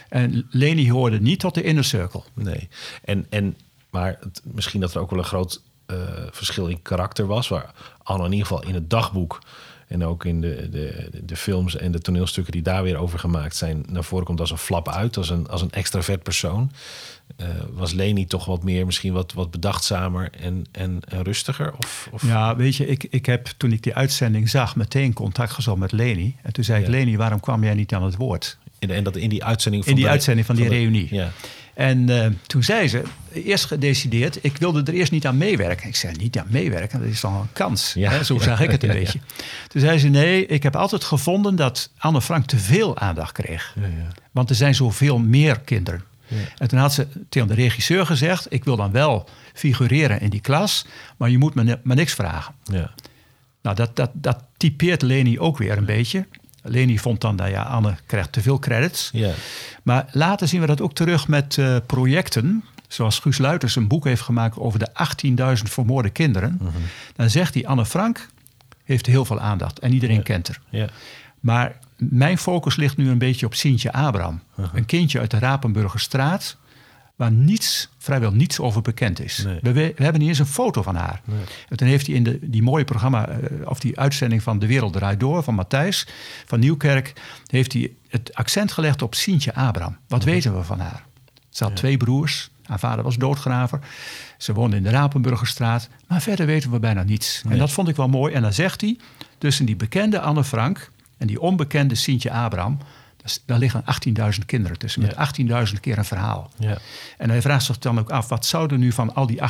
[0.09, 2.22] En Leni hoorde niet tot de inner circle.
[2.35, 2.68] Nee,
[3.05, 3.57] en, en,
[3.90, 5.98] maar het, misschien dat er ook wel een groot uh,
[6.31, 7.48] verschil in karakter was.
[7.48, 7.72] Waar
[8.03, 9.42] Anne in ieder geval in het dagboek...
[9.87, 13.57] en ook in de, de, de films en de toneelstukken die daar weer over gemaakt
[13.57, 13.85] zijn...
[13.88, 16.72] naar voren komt als een flap uit, als een, als een extravert persoon.
[17.41, 21.73] Uh, was Leni toch wat meer, misschien wat, wat bedachtzamer en, en, en rustiger?
[21.79, 25.53] Of, of, Ja, weet je, ik, ik heb toen ik die uitzending zag meteen contact
[25.53, 26.37] gezocht met Leni.
[26.43, 28.59] En toen zei ik, Leni, waarom kwam jij niet aan het woord?
[28.79, 31.09] En, en dat in die uitzending van In die de, uitzending van, die de- reunie.
[31.11, 31.31] Ja.
[31.75, 35.88] En uh, toen zei ze, eerst gedecideerd, ik wilde er eerst niet aan meewerken.
[35.88, 37.93] Ik zei, niet aan meewerken, dat is dan een kans.
[37.95, 38.11] Ja.
[38.11, 38.25] Hè?
[38.25, 39.01] Zo zag ik het een Ja, ja.
[39.01, 39.19] beetje.
[39.69, 43.75] Toen zei ze, nee, ik heb altijd gevonden dat Anne Frank te veel aandacht kreeg.
[44.33, 46.03] Want er zijn zoveel meer kinderen.
[46.29, 46.37] Ja.
[46.59, 50.41] En toen had ze tegen de regisseur gezegd, ik wil dan wel figureren in die
[50.41, 50.87] klas,
[51.17, 52.55] maar je moet me, ni- me niks vragen.
[52.64, 52.91] Ja.
[53.62, 56.27] Nou, dat, dat, dat typeert Leni ook weer een beetje.
[56.62, 59.11] Leni vond dan, nou ja, Anne krijgt te veel credits.
[59.12, 59.31] Ja.
[59.83, 62.64] Maar later zien we dat ook terug met eh, projecten.
[62.88, 64.88] Zoals Guus Luiters een boek heeft gemaakt over de
[65.57, 66.61] 18.000 vermoorde kinderen.
[67.17, 68.29] Dan zegt hij, Anne Frank
[68.85, 70.61] heeft heel veel aandacht en iedereen kent haar.
[70.69, 70.87] Ja.
[71.40, 74.42] Maar mijn focus ligt nu een beetje op Sintje Abraham.
[74.72, 76.57] Een kindje uit de Rapenburgerstraat...
[77.16, 79.44] waar niets, vrijwel niets over bekend is.
[79.44, 79.59] Nee.
[79.62, 81.20] We, we hebben niet eens een foto van haar.
[81.68, 83.29] En toen heeft hij in de, die mooie programma...
[83.29, 85.42] eh, of die uitzending van De Wereld Draait Door...
[85.42, 86.07] van Matthijs
[86.46, 87.12] van Nieuwkerk...
[87.46, 89.96] heeft hij het accent gelegd op Sintje Abraham.
[90.09, 91.05] Wat weten we van haar?
[91.48, 92.51] Ze had twee broers.
[92.62, 93.81] Haar vader was doodgraver.
[94.38, 95.88] Ze woonde in de Rapenburgerstraat.
[96.07, 97.42] Maar verder weten we bijna niets.
[97.48, 98.35] En dat vond ik wel mooi.
[98.35, 98.98] En dan zegt hij...
[99.38, 100.90] tussen die bekende Anne Frank...
[101.19, 102.79] en die onbekende Sintje Abraham...
[103.17, 105.03] dat daar liggen 18.000 kinderen tussen.
[105.03, 105.15] Met
[105.73, 106.51] 18.000 keer een verhaal.
[106.59, 106.79] Ja.
[107.19, 108.29] En hij vraagt zich dan ook af...
[108.29, 109.41] wat zou er nu van al die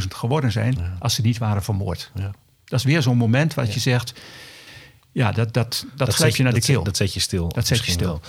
[0.00, 0.96] 18.000 geworden zijn...
[0.98, 2.10] als ze niet waren vermoord?
[2.14, 2.30] Ja.
[2.64, 4.20] Dat is weer zo'n moment wat je zegt...
[5.12, 6.84] ja, dat, dat, dat, grijp zet je naar de dat zet- keel.
[6.84, 7.48] Dat zet je stil.
[7.48, 8.06] Dat zet je stil.
[8.06, 8.20] wel.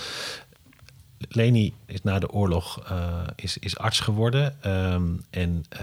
[1.28, 4.62] Leni is na de oorlog eh, is, is arts geworden.
[4.62, 5.80] ehm, en, eh,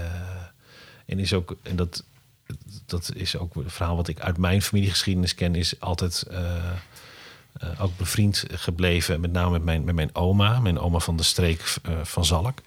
[1.05, 2.03] en is ook, en dat,
[2.85, 6.71] dat is ook een verhaal wat ik uit mijn familiegeschiedenis ken, is altijd eh,
[7.59, 9.21] eh, ook bevriend gebleven.
[9.21, 12.59] Met name met mijn, met mijn oma, mijn oma van de streek eh, van Zalk.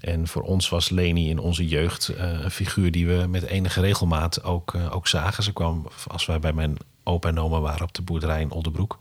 [0.00, 3.80] En voor ons was Leni in onze jeugd eh, een figuur die we met enige
[3.80, 5.42] regelmaat ook, ook zagen.
[5.42, 8.98] Ze kwam als wij bij mijn opa en oma waren op de boerderij in Oldenbroek.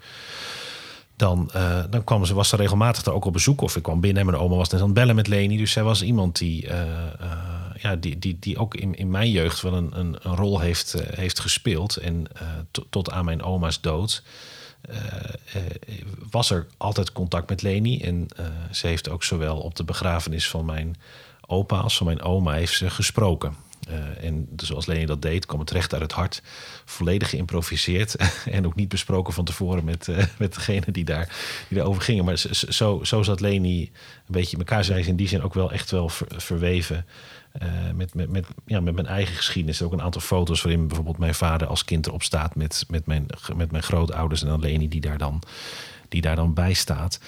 [1.16, 1.52] Dan,
[1.90, 3.62] dan kwam ze, was ze regelmatig daar ook op bezoek.
[3.62, 5.58] Of ik kwam binnen en mijn oma was net aan het bellen met Leni.
[5.58, 6.68] Dus zij was iemand die,
[7.76, 10.96] ja, die, die, die ook in, in mijn jeugd wel een, een, een rol heeft,
[11.16, 11.98] heeft gespeeld.
[11.98, 12.28] En
[12.72, 14.24] to- tot aan mijn oma's dood
[16.30, 18.02] was er altijd contact met Leni.
[18.02, 20.96] En eh, ze heeft ook zowel op de begrafenis van mijn
[21.48, 23.56] opa als van mijn oma heeft ze gesproken.
[23.90, 26.42] Eh, en zoals Leni dat deed, kwam het recht uit het hart.
[26.86, 28.16] Volledig geïmproviseerd.
[28.52, 31.36] en ook niet besproken van tevoren met, eh, met degene die, daar,
[31.68, 32.26] die daarover gingen.
[32.26, 33.92] Maar zo, zo zat Leni een
[34.28, 34.84] beetje in elkaar.
[34.84, 37.06] Zij is in die zin ook wel echt wel ver- verweven.
[37.52, 39.80] eh, met, met, met, ja, met mijn eigen geschiedenis.
[39.80, 43.06] Er ook een aantal foto's waarin bijvoorbeeld mijn vader als kind erop staat met, met,
[43.06, 43.26] mijn,
[43.56, 45.42] met mijn grootouders en dan Leni die daar dan,
[46.10, 47.20] die daar dan bij staat.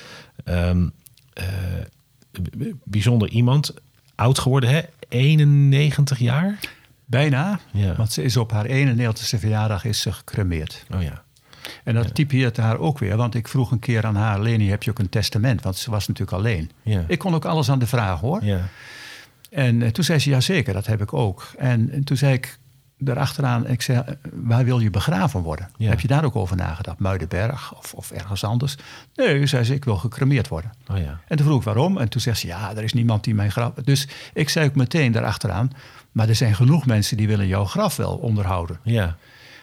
[0.44, 0.88] Ehm,
[1.34, 1.46] eh,
[2.84, 3.74] bijzonder iemand.
[4.16, 4.82] Oud geworden, hè?
[5.12, 6.60] 91 jaar?
[7.06, 7.96] Bijna, Ja.
[7.96, 10.86] want ze is op haar 91ste verjaardag is ze gecremeerd.
[10.94, 11.24] Oh ja.
[11.84, 14.42] En dat typeert haar ook weer, want ik vroeg een keer aan haar...
[14.42, 15.62] Leni, heb je ook een testament?
[15.64, 16.72] Want ze was natuurlijk alleen.
[16.82, 17.04] Ja.
[17.08, 18.44] Ik kon ook alles aan de vraag, hoor.
[18.44, 18.62] Ja.
[19.50, 21.52] En eh, toen zei ze, ja zeker, dat heb ik ook.
[21.58, 22.58] En, en toen zei ik
[23.06, 25.70] erachteraan, ik zei, eh, waar wil je begraven worden?
[25.78, 25.90] Ja.
[25.90, 27.00] Heb je daar ook over nagedacht?
[27.00, 28.76] Muidenberg of, of ergens anders?
[29.16, 30.72] Nee, zei ze, ik wil gecremeerd worden.
[30.92, 31.20] Oh ja.
[31.28, 31.98] En toen vroeg ik waarom.
[31.98, 33.74] En toen zegt ze, ja, er is niemand die mijn graf...
[33.84, 35.72] Dus ik zei ook meteen daarachteraan...
[36.12, 38.80] maar er zijn genoeg mensen die willen jouw graf wel onderhouden.
[38.84, 39.16] Ja.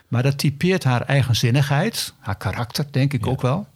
[0.08, 3.66] Maar dat typeert haar eigenzinnigheid, haar karakter, denk ik ook wel.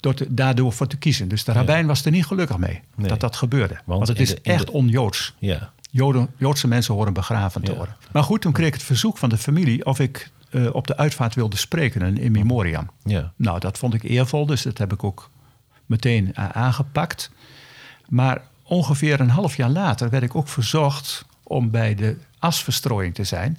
[0.00, 1.28] Door te- daardoor voor te kiezen.
[1.28, 3.08] Dus de rabbijn was er niet gelukkig mee Nee.
[3.08, 3.76] dat dat gebeurde.
[3.84, 5.34] Want, het is de- echt on-Joods.
[5.38, 5.70] Ja.
[5.96, 7.76] Joden, Joodse mensen horen begraven te Ja.
[7.76, 7.96] worden.
[8.12, 10.96] Maar goed, toen kreeg ik het verzoek van de familie of ik eh, op de
[10.96, 12.90] uitvaart wilde spreken, een in memoriam.
[13.04, 13.32] Ja.
[13.36, 15.30] Nou, dat vond ik eervol, dus dat heb ik ook
[15.86, 17.30] meteen eh, aangepakt.
[18.08, 23.24] Maar ongeveer een half jaar later werd ik ook verzocht om bij de asverstrooiing te
[23.24, 23.58] zijn.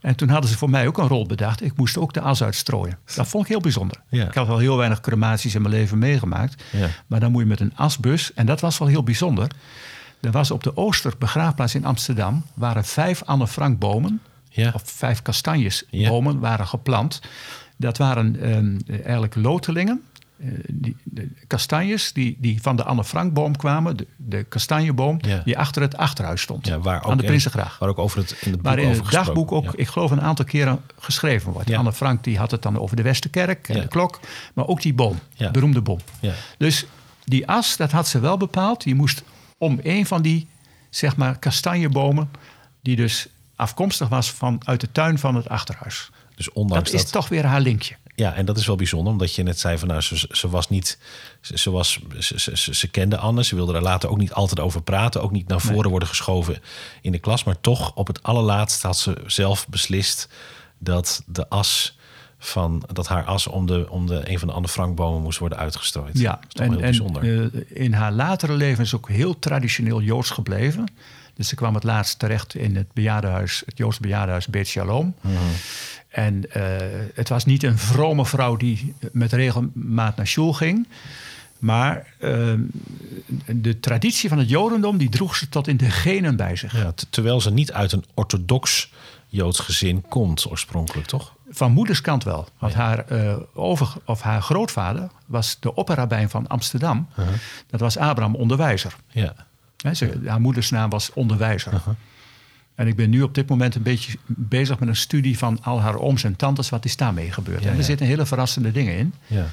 [0.00, 1.62] En toen hadden ze voor mij ook een rol bedacht.
[1.62, 2.98] Ik moest ook de as uitstrooien.
[3.14, 4.00] Dat vond ik heel bijzonder.
[4.08, 4.26] Ja.
[4.26, 6.62] Ik had wel heel weinig crematies in mijn leven meegemaakt.
[6.72, 6.88] Ja.
[7.06, 8.34] Maar dan moet je met een asbus.
[8.34, 9.50] En dat was wel heel bijzonder.
[10.20, 12.44] Er was op de Ooster begraafplaats in Amsterdam...
[12.54, 14.20] waren vijf Anne Frank bomen...
[14.52, 14.70] Ja.
[14.74, 17.20] of vijf kastanjesbomen waren geplant.
[17.76, 20.02] Dat waren ehm, eigenlijk lotelingen.
[20.40, 25.42] Eh, die, de kastanjes die, die van de Anne Frankboom kwamen, de, de kastanjeboom, Ja.
[25.44, 26.66] die achter het achterhuis stond.
[26.66, 27.78] Ja, waar ook aan de in- Prinsengracht.
[27.78, 30.44] Waar ook over het in het boek in het dagboek ook, ik geloof, een aantal
[30.44, 31.72] keren geschreven wordt.
[31.74, 34.20] Anne Frank die had het dan over de Westerkerk en de klok,
[34.54, 35.18] maar ook die boom,
[35.52, 35.98] beroemde boom.
[36.20, 36.32] Ja.
[36.58, 36.86] Dus
[37.24, 38.82] die as, dat had ze wel bepaald.
[38.82, 39.22] Die moest
[39.60, 40.48] om een van die,
[40.90, 42.30] zeg maar, kastanjebomen,
[42.82, 46.10] die dus afkomstig was van, uit de tuin van het achterhuis.
[46.34, 47.96] Dus ondanks Dat dat, is toch weer haar linkje.
[48.14, 50.68] Ja, en dat is wel bijzonder, omdat je net zei van nou, ze, ze was
[50.68, 50.98] niet.
[51.40, 54.32] Ze, ze was, ze, ze, ze- ze kende Anne, ze wilde er later ook niet
[54.32, 56.62] altijd over praten, ook niet naar voren worden geschoven
[57.00, 57.44] in de klas.
[57.44, 60.28] Maar toch, op het allerlaatst had ze zelf beslist
[60.78, 61.98] dat de as
[62.42, 65.58] van dat haar as om de, om de een van de Anne Frankbomen moest worden
[65.58, 66.18] uitgestrooid.
[66.18, 67.52] Ja, dat is toch heel bijzonder.
[67.52, 70.86] eh, in haar latere leven is ze ook heel traditioneel Joods gebleven.
[71.34, 75.14] Dus ze kwam het laatst terecht in het bejaardenhuis, het Joods bejaardenhuis Beit Shalom.
[75.20, 75.34] Mhm.
[76.08, 76.62] En eh,
[77.14, 80.88] het was niet een vrome vrouw die met regelmaat naar school ging.
[81.58, 82.52] Maar eh,
[83.46, 86.76] de traditie van het Jodendom die droeg ze tot in de genen bij zich.
[86.76, 88.92] ja, terwijl ze niet uit een orthodox
[89.28, 91.34] Joods gezin komt oorspronkelijk, toch?
[91.52, 92.48] Van moederskant wel.
[92.58, 97.08] Want haar, eh, over, of haar grootvader was de opperrabijn van Amsterdam.
[97.18, 97.34] Uh-huh.
[97.66, 98.96] Dat was Abraham Onderwijzer.
[99.08, 99.34] Ja,
[99.92, 101.72] ze, haar moeders naam was Onderwijzer.
[101.72, 101.94] Uh-huh.
[102.74, 105.80] En ik ben nu op dit moment een beetje bezig met een studie van al
[105.80, 107.62] haar ooms en tantes, wat is daarmee gebeurd.
[107.62, 109.14] Ja, en er zitten hele verrassende dingen in.
[109.26, 109.46] ja.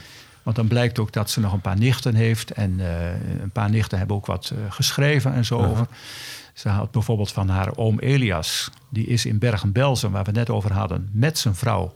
[0.48, 2.52] Want dan blijkt ook dat ze nog een paar nichten heeft.
[2.52, 5.72] En eh, een paar nichten hebben ook wat eh, geschreven en zo Uh-huh.
[5.72, 5.88] over.
[6.54, 8.70] Ze had bijvoorbeeld van haar oom Elias.
[8.90, 11.94] Die is in Bergen-Belsen, waar we net over hadden, met zijn vrouw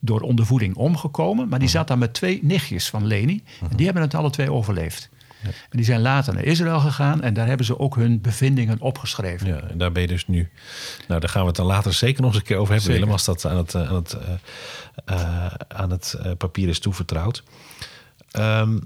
[0.00, 1.48] door ondervoeding omgekomen.
[1.48, 3.42] Maar die zat daar met twee nichtjes van Leni.
[3.70, 5.08] En die hebben het alle twee overleefd.
[5.42, 7.22] En die zijn later naar Israël gegaan.
[7.22, 9.46] En daar hebben ze ook hun bevindingen opgeschreven.
[9.46, 10.48] Ja, en daar ben je dus nu.
[11.08, 12.98] Nou, daar gaan we het dan later zeker nog eens een keer over hebben, Zeker.
[13.06, 17.42] Willem, als dat aan het, eh, aan het, eh, eh, aan het papier is toevertrouwd.
[18.30, 18.78] Ehm,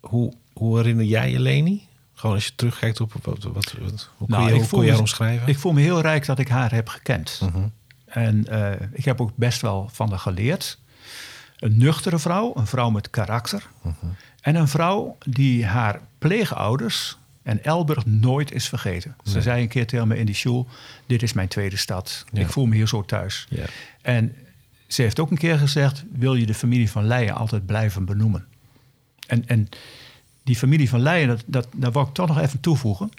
[0.00, 1.86] hoe, hoe herinner jij je Leni?
[2.14, 4.78] Gewoon als je terugkijkt op wat, wat, wat, hoe kun Nou, je, ik hoe voel
[4.78, 5.48] kun je haar me- omschrijven?
[5.48, 7.40] Ik voel me heel rijk dat ik haar heb gekend.
[7.42, 7.68] Mhm.
[8.04, 8.46] En
[8.92, 10.78] ik heb ook best wel van haar geleerd.
[11.58, 13.66] Een nuchtere vrouw, een vrouw met karakter.
[13.82, 13.94] Mhm.
[14.44, 19.16] En een vrouw die haar pleegouders en Elburg nooit is vergeten.
[19.24, 19.42] Ze Nee.
[19.42, 20.68] zei een keer tegen me in die school...
[21.06, 22.24] dit is mijn tweede stad.
[22.32, 22.40] Ja.
[22.40, 23.46] Ik voel me hier zo thuis.
[23.48, 23.64] Ja.
[24.02, 24.34] En
[24.86, 26.04] ze heeft ook een keer gezegd...
[26.12, 28.46] wil je de familie van Leijen altijd blijven benoemen?
[29.26, 29.68] En, en
[30.42, 33.10] die familie van Leijen, dat, dat, daar wil ik toch nog even toevoegen.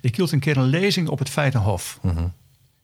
[0.00, 1.98] Ik hield een keer een lezing op het Feitenhof.
[2.02, 2.26] Mhm.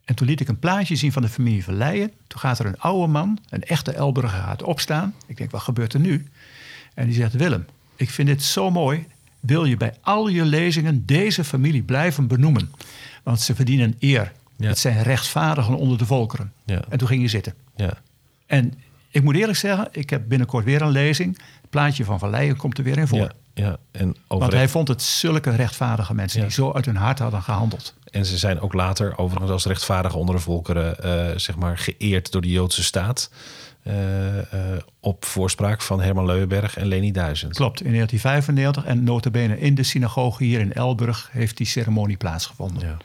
[0.04, 2.12] En toen liet ik een plaatje zien van de familie van Leijen.
[2.26, 5.14] Toen gaat er een oude man, een echte Elburger, gaat opstaan.
[5.26, 6.26] Ik denk, wat gebeurt er nu?
[6.94, 9.06] En die zegt, Willem, ik vind dit zo mooi.
[9.40, 12.70] Wil je bij al je lezingen deze familie blijven benoemen?
[13.22, 14.32] Want ze verdienen eer.
[14.56, 14.68] Ja.
[14.68, 16.52] Het zijn rechtvaardigen onder de volkeren.
[16.64, 16.82] Ja.
[16.88, 17.54] En toen ging je zitten.
[17.76, 17.92] Ja.
[18.46, 18.74] En
[19.10, 21.38] ik moet eerlijk zeggen, ik heb binnenkort weer een lezing.
[21.60, 23.18] Het plaatje van Van Leijen komt er weer in voor.
[23.18, 23.30] Ja.
[23.54, 23.76] Ja.
[23.90, 26.44] En, over Want hij vond het zulke rechtvaardige mensen Ja.
[26.46, 27.94] die zo uit hun hart hadden gehandeld.
[28.10, 32.32] en ze zijn ook later overigens als rechtvaardige onder de volkeren eh, zeg maar, geëerd
[32.32, 33.30] door de Joodse staat.
[33.86, 37.54] Eh, eh, op voorspraak van Herman Leuenberg en Leni Duizend.
[37.54, 42.88] Klopt, in 1995 en notabene in de synagoge hier in Elburg heeft die ceremonie plaatsgevonden.
[42.88, 42.96] Ja,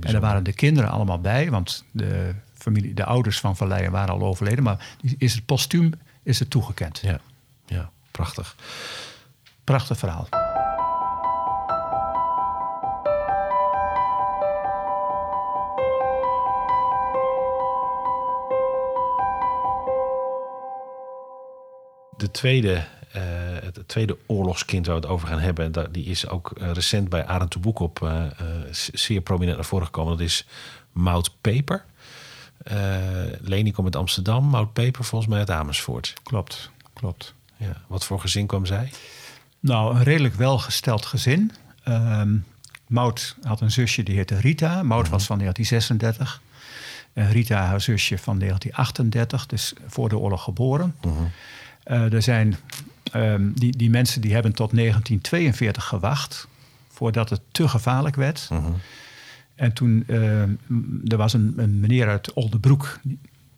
[0.00, 3.90] en daar waren de kinderen allemaal bij, want de, familie, de ouders van Van Leijen
[3.90, 4.64] waren al overleden.
[4.64, 4.86] Maar
[5.18, 5.92] is het postuum
[6.22, 7.00] is het toegekend.
[7.02, 7.20] Ja,
[7.66, 8.56] ja, prachtig.
[9.64, 10.28] Prachtig verhaal.
[22.22, 23.22] De tweede, eh,
[23.62, 27.08] het tweede oorlogskind waar we het over gaan hebben, dat- die is ook eh, recent
[27.08, 28.22] bij Arend Toeboek op eh,
[28.92, 30.12] zeer prominent naar voren gekomen.
[30.12, 30.46] Dat is
[30.92, 31.84] Mout Peper.
[33.40, 36.14] Leni komt uit Amsterdam, Mout Peper volgens mij uit Amersfoort.
[36.22, 37.34] Klopt, klopt.
[37.56, 38.92] Ja, wat voor gezin kwam zij?
[39.60, 41.52] Nou, een redelijk welgesteld gezin.
[41.84, 42.36] Ehm
[42.86, 44.82] Maud had een zusje die heette Rita.
[44.82, 46.42] Maud was van 1936.
[47.12, 50.94] En Rita, haar zusje, van 1938, dus voor de oorlog geboren.
[51.00, 51.10] Eh,
[51.84, 52.56] er zijn,
[53.12, 56.48] ehm, die, die mensen die hebben tot 1942 gewacht
[56.88, 58.48] voordat het te gevaarlijk werd.
[59.54, 60.54] En toen, ehm,
[61.06, 63.00] er was een, een meneer uit Oldebroek,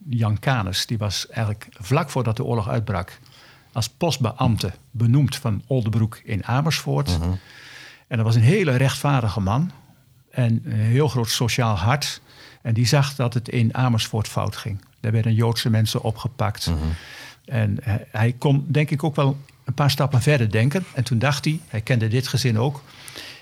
[0.08, 3.18] Jan Canes, die was eigenlijk vlak voordat de oorlog uitbrak
[3.72, 7.18] als postbeambte benoemd van Oldebroek in Amersfoort.
[8.06, 9.70] En dat was een hele rechtvaardige man
[10.30, 12.20] en een heel groot sociaal hart.
[12.62, 14.80] En die zag dat het in Amersfoort fout ging.
[15.00, 16.66] Daar werden Joodse mensen opgepakt.
[16.66, 16.78] Mhm.
[17.44, 20.84] En eh, hij kon denk ik ook wel een paar stappen verder denken.
[20.94, 22.82] En toen dacht hij, hij kende dit gezin ook...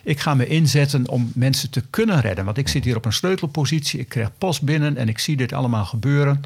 [0.03, 2.45] ik ga me inzetten om mensen te kunnen redden.
[2.45, 4.97] Want ik zit hier op een sleutelpositie, ik krijg post binnen...
[4.97, 6.41] en ik zie dit allemaal gebeuren.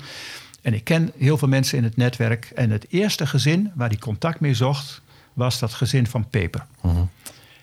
[0.63, 2.51] En ik ken heel veel mensen in het netwerk.
[2.55, 5.03] En het eerste gezin waar hij contact mee zocht...
[5.33, 6.67] was dat gezin van Peper.
[6.83, 7.05] Mhm.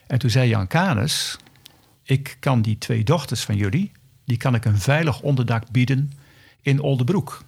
[0.08, 1.38] En toen zei Jan Canes...
[2.04, 3.92] ik kan die twee dochters van jullie...
[4.26, 6.12] die kan ik een veilig onderdak bieden
[6.62, 7.44] in Oldebroek.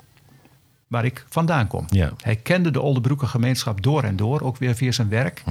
[0.87, 1.85] Waar ik vandaan kom.
[1.89, 2.11] Ja.
[2.21, 5.43] Hij kende de Oldebroeker gemeenschap door en door, ook weer via zijn werk.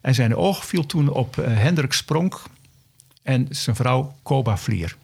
[0.00, 2.42] En zijn oog viel toen op eh, Hendrik Spronk
[3.22, 4.96] en zijn vrouw Koba Vlier.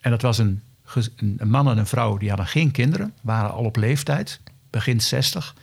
[0.00, 0.62] En dat was een,
[1.16, 5.54] een man en een vrouw die hadden geen kinderen, waren al op leeftijd, begin 60.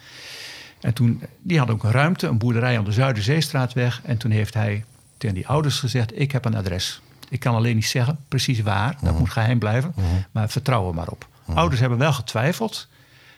[0.80, 4.02] En toen, die hadden ook een ruimte, een boerderij aan de Zuiderzeestraatweg.
[4.04, 4.84] En toen heeft hij
[5.18, 7.02] tegen die ouders gezegd, ik heb een adres.
[7.30, 9.94] Ik kan alleen niet zeggen precies waar, dat moet geheim blijven,
[10.32, 11.28] maar vertrouw er maar op.
[11.46, 12.88] Ouders hebben wel getwijfeld,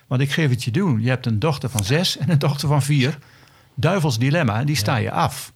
[0.07, 1.01] want ik geef het je doen.
[1.01, 3.17] Je hebt een dochter van zes en een dochter van vier.
[3.75, 5.53] Duivels dilemma, die sta je af.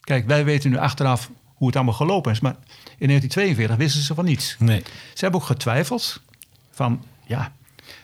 [0.00, 2.56] Kijk, wij weten nu achteraf hoe het allemaal gelopen is, maar
[2.98, 4.56] in 1942 wisten ze van niets.
[4.58, 4.82] Nee.
[5.14, 6.22] Ze hebben ook getwijfeld
[6.70, 7.52] van, ja,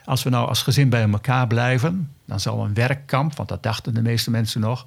[0.04, 3.94] als we nou als gezin bij elkaar blijven, dan zal een werkkamp, want dat dachten
[3.94, 4.86] de meeste mensen nog.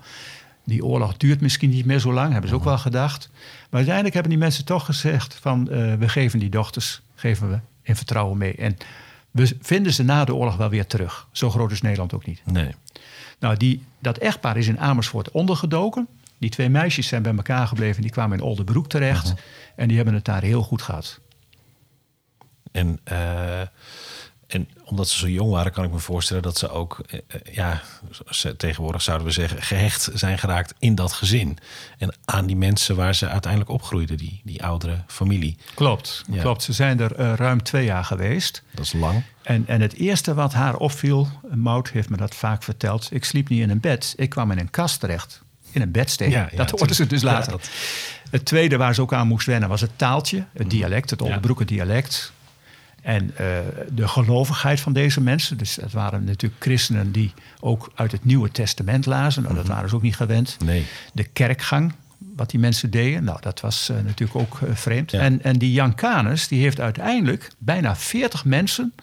[0.63, 3.29] Die oorlog duurt misschien niet meer zo lang, hebben ze ook wel gedacht.
[3.33, 7.59] Maar uiteindelijk hebben die mensen toch gezegd van, eh, we geven die dochters, geven we
[7.85, 8.55] in vertrouwen mee.
[8.55, 8.77] En
[9.31, 11.27] we vinden ze na de oorlog wel weer terug.
[11.31, 12.41] Zo groot is Nederland ook niet.
[12.45, 12.75] Nee.
[13.39, 16.07] Nou, die, dat echtpaar is in Amersfoort ondergedoken.
[16.37, 18.01] Die twee meisjes zijn bij elkaar gebleven.
[18.01, 19.33] Die kwamen in Oldenbroek terecht.
[19.75, 21.19] En die hebben het daar heel goed gehad.
[22.71, 23.61] En, eh,
[24.47, 27.55] en omdat ze zo jong waren, kan ik me voorstellen dat ze ook, eh, eh,
[27.55, 27.81] ja,
[28.29, 31.57] ze- tegenwoordig zouden we zeggen, gehecht zijn geraakt in dat gezin.
[31.97, 35.57] En aan die mensen waar ze uiteindelijk opgroeiden, die, die oudere familie.
[35.73, 36.41] Klopt, Ja.
[36.41, 36.63] klopt.
[36.63, 38.63] Ze zijn er eh, ruim twee jaar geweest.
[38.71, 39.23] Dat is lang.
[39.41, 43.07] En, en het eerste wat haar opviel, Mout heeft me dat vaak verteld.
[43.11, 44.13] Ik sliep niet in een bed.
[44.17, 45.43] Ik kwam in een kast terecht.
[45.71, 46.29] In een bedsteen.
[46.29, 47.59] Ja, ja, dat hoorden ze dus later.
[48.29, 50.45] Het tweede waar ze ook aan moest wennen was het taaltje.
[50.53, 51.25] Het dialect, het Ja.
[51.25, 52.31] Oldenbroeker dialect.
[53.05, 53.57] En eh,
[53.91, 55.57] de gelovigheid van deze mensen.
[55.57, 59.43] Dus het waren natuurlijk christenen die ook uit het Nieuwe Testament lazen.
[59.43, 60.57] Nou, dat waren ze ook niet gewend.
[60.63, 60.85] Nee.
[61.13, 65.11] De kerkgang, wat die mensen deden, nou, dat was eh, natuurlijk ook eh, vreemd.
[65.11, 65.19] Ja.
[65.19, 68.93] En, en die Jan Canes, die heeft uiteindelijk bijna 40 mensen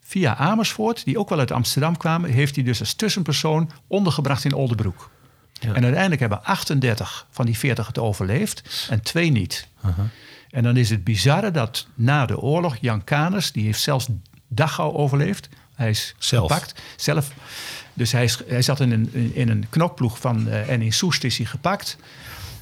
[0.00, 4.52] via Amersfoort, die ook wel uit Amsterdam kwamen, heeft hij dus als tussenpersoon ondergebracht in
[4.52, 5.10] Oldenbroek.
[5.52, 5.74] Ja.
[5.74, 9.68] En uiteindelijk hebben 38 van die 40 het overleefd en twee niet.
[10.50, 14.08] En dan is het bizarre dat na de oorlog Jan Canes, die heeft zelfs
[14.48, 15.48] Dachau overleefd.
[15.74, 16.52] Hij is Zelf?
[16.52, 16.82] gepakt.
[16.96, 17.32] Zelf.
[17.94, 21.24] Dus hij, is, hij zat in een, in een knokploeg van, eh, en in Soest
[21.24, 21.96] is hij gepakt.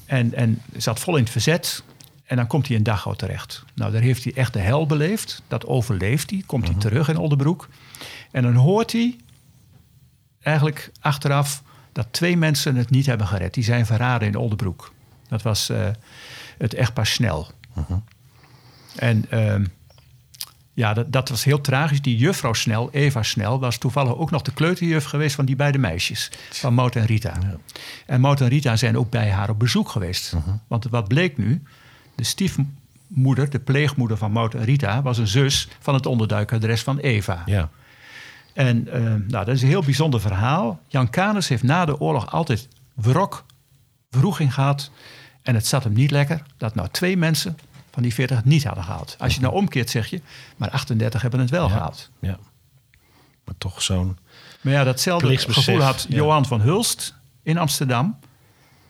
[0.04, 1.82] En, en zat vol in het verzet.
[2.24, 3.64] En dan komt hij in Dachau terecht.
[3.74, 5.42] Nou, daar heeft hij echt de hel beleefd.
[5.48, 6.42] Dat overleeft hij.
[6.46, 7.68] Komt hij terug in Oldenbroek.
[8.30, 9.16] En dan hoort hij
[10.40, 13.54] eigenlijk achteraf dat twee mensen het niet hebben gered.
[13.54, 14.92] Die zijn verraden in Oldenbroek.
[15.28, 15.88] Dat was eh,
[16.58, 17.50] het echtpaar Snel.
[18.96, 19.64] En ehm,
[20.78, 22.02] ja, dat, dat was heel tragisch.
[22.02, 25.78] Die juffrouw Snel, Eva Snel, was toevallig ook nog de kleuterjuf geweest van die beide
[25.78, 26.30] meisjes.
[26.50, 27.38] Van Mout en Rita.
[28.06, 30.34] En Mout en Rita zijn ook bij haar op bezoek geweest.
[30.66, 31.62] Want wat bleek nu?
[32.14, 36.98] De stiefmoeder, de pleegmoeder van Mout en Rita, was een zus van het onderduikadres van
[36.98, 37.42] Eva.
[37.46, 37.70] Ja.
[38.52, 40.80] En eh, nou, dat is een heel bijzonder verhaal.
[40.86, 43.44] Jan Canes heeft na de oorlog altijd wrok,
[44.10, 44.90] vroeging gehad.
[45.42, 47.58] En het zat hem niet lekker dat nou twee mensen
[47.98, 49.16] van die 40 het niet hadden gehaald.
[49.18, 50.20] Als je nou omkeert, zeg je,
[50.56, 52.10] maar 38 hebben het wel gehaald.
[52.20, 52.38] ja.
[53.44, 54.18] Maar toch zo'n...
[54.60, 56.16] Maar ja, datzelfde gevoel had ja.
[56.16, 58.18] Johan van Hulst in Amsterdam.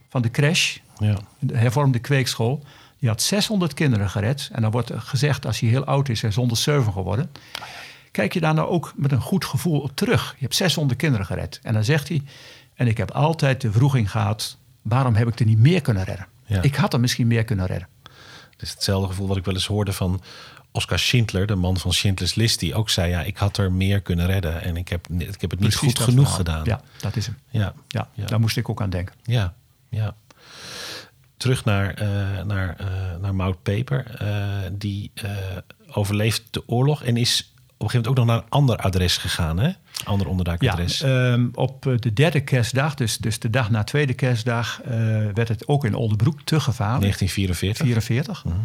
[0.08, 1.18] Van de crash, Ja.
[1.38, 2.64] de hervormde kweekschool.
[2.98, 4.48] Die had 600 kinderen gered.
[4.52, 7.30] En dan wordt gezegd, als hij heel oud is, hij is 107 geworden.
[8.10, 10.30] Kijk je daar nou ook met een goed gevoel op terug.
[10.38, 11.60] Je hebt 600 kinderen gered.
[11.62, 12.22] En dan zegt hij,
[12.74, 14.56] en ik heb altijd de vroeging gehad...
[14.82, 16.26] waarom heb ik er niet meer kunnen redden?
[16.46, 16.62] Ja.
[16.62, 17.88] Ik had er misschien meer kunnen redden.
[18.58, 20.22] Het is hetzelfde gevoel wat ik wel eens hoorde van
[20.72, 24.00] Oscar Schindler, de man van Schindler's List, die ook zei: Ja, ik had er meer
[24.00, 26.64] kunnen redden en ik heb, ik heb het niet Precies goed genoeg gedaan.
[26.64, 27.38] Ja, dat is hem.
[27.50, 28.26] ja, Ja, Ja.
[28.26, 29.14] daar moest ik ook aan denken.
[29.22, 29.54] ja.
[29.88, 30.14] ja.
[31.36, 34.14] Terug naar, eh naar, eh naar Mout Peper.
[34.18, 35.12] Eh, die
[35.90, 39.16] overleeft de oorlog en is op een gegeven moment ook nog naar een ander adres
[39.16, 39.70] gegaan, hè?
[40.04, 41.02] Ander Ja, onderduikadres.
[41.02, 44.80] ehm, op eh, de derde kerstdag, dus, dus de dag na tweede kerstdag...
[44.82, 44.90] eh,
[45.34, 47.00] werd het ook in Oldenbroek te gevaarlijk.
[47.02, 47.84] 1944.
[47.86, 48.44] 44.
[48.44, 48.56] Mhm.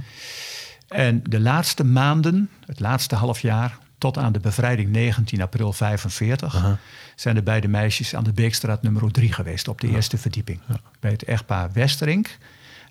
[0.88, 3.78] En de laatste maanden, het laatste half jaar...
[3.98, 6.56] tot aan de bevrijding 19 april 45...
[6.56, 6.78] Aha.
[7.16, 9.68] zijn de beide meisjes aan de Beekstraat nummer 3 geweest...
[9.68, 10.60] op de eerste verdieping.
[11.00, 12.38] Bij het echtpaar Westerink.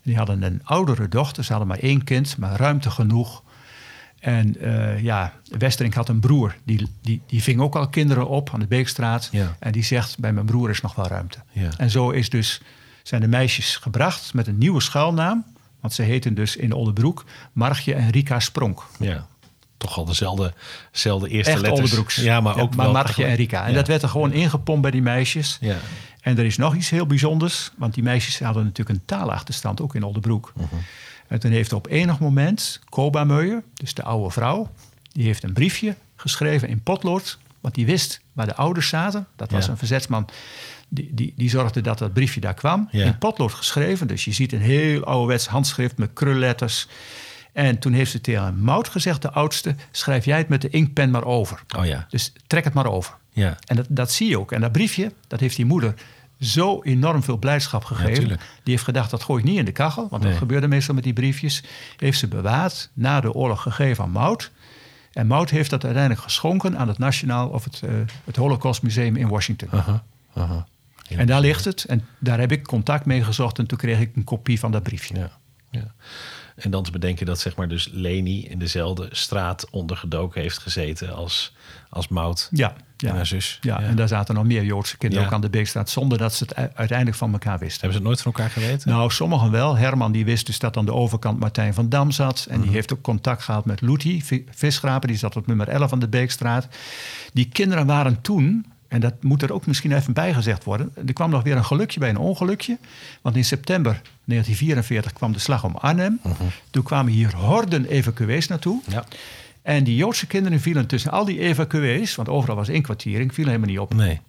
[0.02, 1.44] Die hadden een oudere dochter.
[1.44, 3.42] Ze hadden maar één kind, maar ruimte genoeg.
[4.22, 8.50] En uh, ja, Westerink had een broer, die, die, die ving ook al kinderen op
[8.52, 9.28] aan de Beekstraat.
[9.32, 9.56] Ja.
[9.58, 11.38] En die zegt, bij mijn broer is nog wel ruimte.
[11.52, 11.68] Ja.
[11.76, 12.60] En zo is dus,
[13.02, 15.44] zijn de meisjes gebracht met een nieuwe schuilnaam.
[15.80, 18.86] Want ze heten dus in Oldebroek Margje en Rika Spronk.
[18.98, 19.26] Ja,
[19.76, 20.54] toch al dezelfde,
[20.92, 21.80] dezelfde eerste Echt letters.
[21.80, 22.16] Oldebroeks.
[22.16, 23.62] Ja, maar ook maar wel Margje en Rika.
[23.64, 23.74] En Ja.
[23.74, 25.58] dat werd er gewoon ingepompt bij die meisjes.
[25.60, 25.76] Ja.
[26.20, 27.70] En er is nog iets heel bijzonders.
[27.76, 30.52] Want die meisjes hadden natuurlijk een taalachterstand, ook in Oldebroek.
[30.56, 30.66] Mhm.
[31.32, 34.70] En toen heeft op enig moment Koba Meujer, dus de oude vrouw...
[35.12, 37.38] die heeft een briefje geschreven in potlood...
[37.60, 39.26] want die wist waar de ouders zaten.
[39.36, 39.70] Dat was Ja.
[39.70, 40.28] een verzetsman.
[40.88, 42.88] Die, die, die zorgde dat dat briefje daar kwam.
[42.90, 43.04] Ja.
[43.04, 44.06] In potlood geschreven.
[44.06, 46.88] Dus je ziet een heel ouderwets handschrift met krulletters.
[47.52, 49.74] En toen heeft ze tegen Mout gezegd, de oudste...
[49.90, 51.62] schrijf jij het met de inkpen maar over.
[51.78, 52.06] Oh ja.
[52.08, 53.14] Dus trek het maar over.
[53.30, 53.56] Ja.
[53.66, 54.52] En dat, dat zie je ook.
[54.52, 55.94] En dat briefje, dat heeft die moeder
[56.42, 58.26] zo enorm veel blijdschap gegeven.
[58.28, 60.06] die heeft gedacht, dat gooi ik niet in de kachel.
[60.10, 60.30] Want Nee.
[60.30, 61.62] dat gebeurde meestal met die briefjes.
[61.96, 64.50] Heeft ze bewaard, na de oorlog gegeven aan Mout.
[65.12, 67.48] En Mout heeft dat uiteindelijk geschonken aan het Nationaal...
[67.48, 67.90] of het, eh,
[68.24, 69.68] het Holocaust Museum in Washington.
[69.70, 70.04] Aha.
[70.34, 70.66] Aha.
[71.06, 71.84] Heel en daar ligt het.
[71.84, 73.58] En daar heb ik contact mee gezocht.
[73.58, 75.18] En toen kreeg ik een kopie van dat briefje.
[75.18, 75.30] Ja,
[75.70, 75.94] ja.
[76.56, 81.14] En dan te bedenken dat zeg maar dus Leni in dezelfde straat ondergedoken heeft gezeten
[81.14, 81.54] als,
[81.88, 82.74] als Mout Ja,
[83.10, 83.24] ja.
[83.24, 83.58] zus.
[83.60, 85.30] Ja, en daar zaten nog meer Joodse kinderen Ja.
[85.30, 85.90] ook aan de Beekstraat...
[85.90, 87.80] zonder dat ze het uiteindelijk van elkaar wisten.
[87.80, 88.88] Hebben ze het nooit van elkaar geweten?
[88.90, 89.76] Nou, sommigen wel.
[89.76, 92.46] Herman die wist dus dat aan de overkant Martijn van Dam zat.
[92.50, 92.66] En Mhm.
[92.66, 95.08] die heeft ook contact gehad met Loetie, vi- visschraper.
[95.08, 96.68] Die zat op nummer 11 aan de Beekstraat.
[97.32, 100.92] Die kinderen waren toen, en dat moet er ook misschien even bijgezegd worden...
[101.06, 102.78] er kwam nog weer een gelukje bij een ongelukje.
[103.22, 106.20] Want in september 1944 kwam de slag om Arnhem.
[106.70, 108.80] Toen kwamen hier horden evacuees naartoe.
[108.86, 108.94] Mhm.
[108.94, 109.04] Ja.
[109.62, 112.14] En die Joodse kinderen vielen tussen al die evacuees...
[112.14, 113.94] want overal was inkwartiering, vielen helemaal niet op.
[113.94, 114.20] Nee.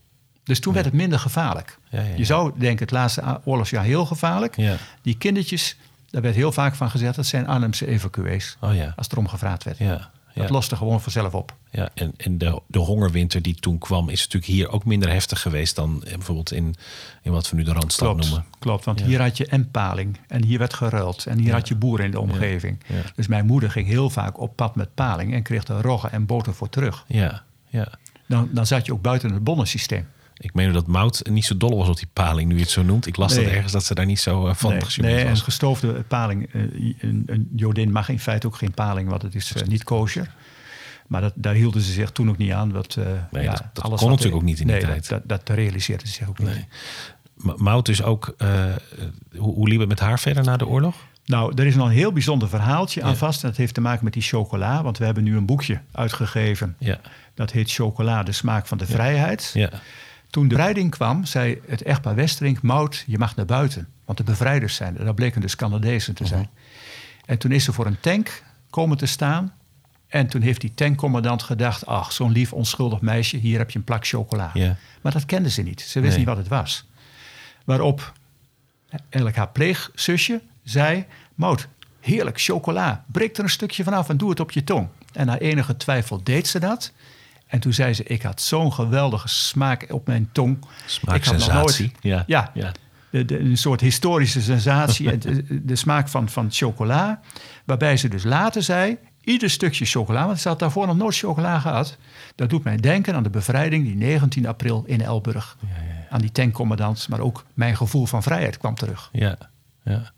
[0.44, 1.78] Dus toen werd het minder gevaarlijk.
[1.90, 2.16] Ja, ja, ja.
[2.16, 4.56] Je zou denken, het laatste oorlogsjaar heel gevaarlijk.
[4.56, 4.76] Ja.
[5.02, 5.78] Die kindertjes,
[6.10, 7.16] daar werd heel vaak van gezegd...
[7.16, 8.94] dat zijn Arnhemse evacuees, Oh ja.
[8.96, 9.78] als er om gevraagd werd.
[9.78, 10.12] Ja.
[10.34, 11.56] Dat loste gewoon vanzelf op.
[11.72, 15.42] Ja, en, en de, de hongerwinter die toen kwam, is natuurlijk hier ook minder heftig
[15.42, 16.76] geweest dan eh, bijvoorbeeld in,
[17.22, 18.46] in wat we nu de Randstad Klopt, noemen.
[18.60, 19.06] klopt want Ja.
[19.06, 21.26] hier had je empaling en hier werd geruild...
[21.26, 21.54] en hier Ja.
[21.54, 22.80] had je boeren in de omgeving.
[22.88, 22.96] Ja.
[23.16, 25.34] Dus mijn moeder ging heel vaak op pad met paling...
[25.34, 27.06] en kreeg er roggen en boter voor terug.
[27.08, 27.88] Ja, ja.
[28.28, 30.08] Dan, dan zat je ook buiten het bonnensysteem.
[30.38, 32.84] Ik meen dat Mout niet zo dol was op die paling, nu je het zo
[32.84, 33.08] noemt.
[33.08, 33.44] Ik las Nee.
[33.46, 35.42] dat ergens dat ze daar niet zo eh, van nee, nee, was.
[35.42, 36.54] gestoofde paling.
[36.54, 36.62] eh,
[37.00, 40.34] een, een Jodin mag in feite ook geen paling, want het is eh, niet kosher.
[41.08, 42.70] Maar dat, daar hielden ze zich toen ook niet aan.
[42.70, 45.10] Dat, eh, Nee, ja, dat- dat alles kon natuurlijk ook niet in die nee, tijd.
[45.10, 46.66] Dat, dat, dat realiseerden ze zich ook niet.
[47.58, 48.78] Mout is ook, eh, eh,
[49.38, 50.96] hoe, hoe liep het met haar verder na de oorlog?
[51.26, 53.44] Nou, er is nog een heel bijzonder verhaaltje aan vast.
[53.44, 54.84] En dat heeft te maken met die chocola.
[54.84, 56.76] Want we hebben nu een boekje uitgegeven.
[56.80, 57.00] Ja,
[57.34, 59.52] Dat heet Chocola, de smaak van de vrijheid.
[59.54, 59.70] ja,
[60.34, 62.62] Toen de bevrijding kwam, zei het echtpaar Westerink...
[62.62, 65.06] Mout, je mag naar buiten, want de bevrijders zijn er.
[65.06, 66.50] Dat bleken dus Canadezen te zijn.
[67.26, 69.54] En toen is ze voor een tank komen te staan...
[70.08, 71.86] En toen heeft die tankcommandant gedacht...
[71.86, 74.52] ach, zo'n lief onschuldig meisje, hier heb je een plak chocola.
[75.02, 75.82] Maar dat kende ze niet.
[75.82, 76.18] Ze wist Nee.
[76.18, 76.86] niet wat het was.
[77.66, 78.14] Waarop
[78.90, 81.06] eigenlijk haar pleegzusje zei...
[81.36, 81.68] Mout,
[82.00, 83.06] heerlijk chocola.
[83.12, 84.88] Breek er een stukje vanaf en doe het op je tong.
[85.14, 86.92] En na enige twijfel deed ze dat.
[87.54, 90.58] En toen zei ze, ik had zo'n geweldige smaak op mijn tong.
[90.58, 91.86] Ik had nog Smaaksensatie.
[91.86, 92.72] nooit- Ja, ja, ja.
[93.10, 95.12] de- de- een soort historische sensatie.
[95.12, 97.20] en de, de smaak van, van chocola.
[97.66, 100.26] Waarbij ze dus later zei, ieder stukje chocola...
[100.26, 101.98] want ze had daarvoor nog nooit chocola gehad...
[102.36, 105.58] dat doet mij denken aan de bevrijding die 19 april in Elburg.
[106.10, 109.10] Aan die tankcommandant, maar ook mijn gevoel van vrijheid kwam terug.
[109.12, 109.38] ja,
[109.84, 110.12] ja.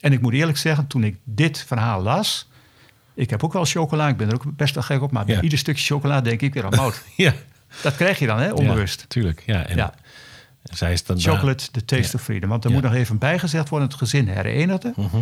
[0.00, 2.48] En ik moet eerlijk zeggen, toen ik dit verhaal las...
[3.14, 5.10] ik heb ook wel chocola, ik ben er ook best wel gek op...
[5.10, 5.40] maar bij Ja.
[5.40, 7.02] ieder stukje chocola denk ik weer aan mout.
[7.16, 7.32] ja.
[7.82, 9.00] dat krijg je dan, hè, onbewust.
[9.00, 9.66] Ja, tuurlijk, ja.
[9.66, 9.94] En Ja.
[10.62, 12.48] zij is dan Chocolate, the taste of freedom.
[12.48, 14.92] Want er moet nog even bijgezegd worden, het gezin herenigde.
[14.96, 15.16] Mhm.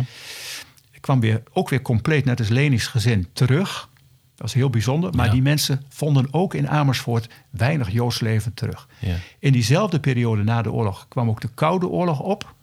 [0.91, 3.89] Ik kwam weer, ook weer compleet net als Leni's gezin terug.
[4.35, 5.15] Dat was heel bijzonder.
[5.15, 8.87] Maar die mensen vonden ook in Amersfoort weinig Joods leven terug.
[8.99, 9.15] Ja.
[9.39, 12.53] In diezelfde periode na de oorlog kwam ook de Koude Oorlog op.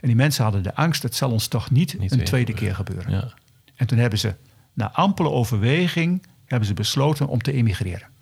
[0.00, 2.74] En die mensen hadden de angst, het zal ons toch niet, Niet een tweede keer
[2.74, 3.10] gebeuren.
[3.12, 3.32] Ja.
[3.76, 4.34] En toen hebben ze,
[4.74, 8.12] na ampele overweging, hebben ze besloten om te emigreren.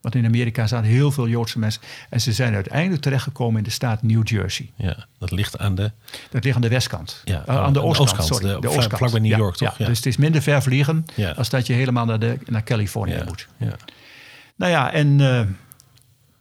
[0.00, 1.82] Want in Amerika zaten heel veel Joodse mensen.
[2.10, 4.70] En ze zijn uiteindelijk terechtgekomen in de staat New Jersey.
[4.76, 5.92] ja, dat ligt aan de...
[6.30, 7.20] Dat ligt aan de westkant.
[7.24, 8.46] Ja, aan de oostkant, oostkant, sorry.
[8.46, 8.98] de- De, vlak- oostkant.
[8.98, 9.78] vlakbij New Ja, York, toch?
[9.78, 9.86] Ja.
[9.86, 11.30] Dus het is minder ver vliegen Ja.
[11.30, 13.48] als dat je helemaal naar, de, naar Californië Ja, moet.
[13.56, 13.76] ja.
[14.56, 15.40] Nou ja, en eh,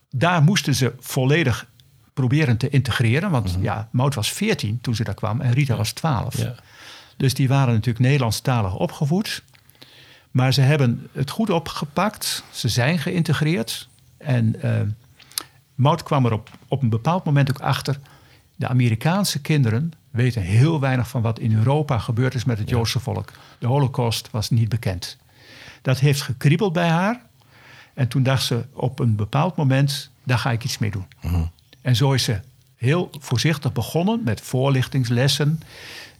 [0.10, 1.68] daar moesten ze volledig
[2.14, 3.30] proberen te integreren.
[3.32, 6.34] Want ja, Mout was 14 toen ze daar kwam en Rita was 12.
[6.38, 6.44] Mhm.
[6.46, 6.56] Ja.
[7.18, 9.44] Dus die waren natuurlijk Nederlandstalig opgevoed.
[10.32, 12.44] Maar ze hebben het goed opgepakt.
[12.52, 13.88] Ze zijn geïntegreerd.
[14.18, 14.82] En eh
[15.82, 18.00] Mout kwam er op, op een bepaald moment ook achter.
[18.56, 23.00] De Amerikaanse kinderen weten heel weinig van wat in Europa gebeurd is met het Joodse
[23.00, 23.32] volk.
[23.60, 25.18] De Holocaust was niet bekend.
[25.82, 27.22] Dat heeft gekriebeld bij haar.
[27.94, 31.06] En toen dacht ze op een bepaald moment, daar ga ik iets mee doen.
[31.82, 32.40] En zo is ze
[32.76, 35.62] heel voorzichtig begonnen met voorlichtingslessen.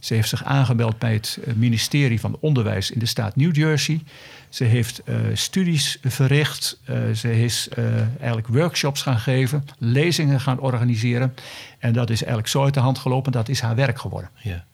[0.02, 4.02] Ze heeft zich aangemeld bij het eh, ministerie van Onderwijs in de staat New Jersey.
[4.50, 6.80] Ze heeft uh, studies verricht.
[6.90, 11.34] Uh, ze is uh, eigenlijk workshops gaan geven, lezingen gaan organiseren.
[11.80, 14.30] En dat is eigenlijk zo uit de hand gelopen, dat is haar werk geworden.
[14.36, 14.66] Ja.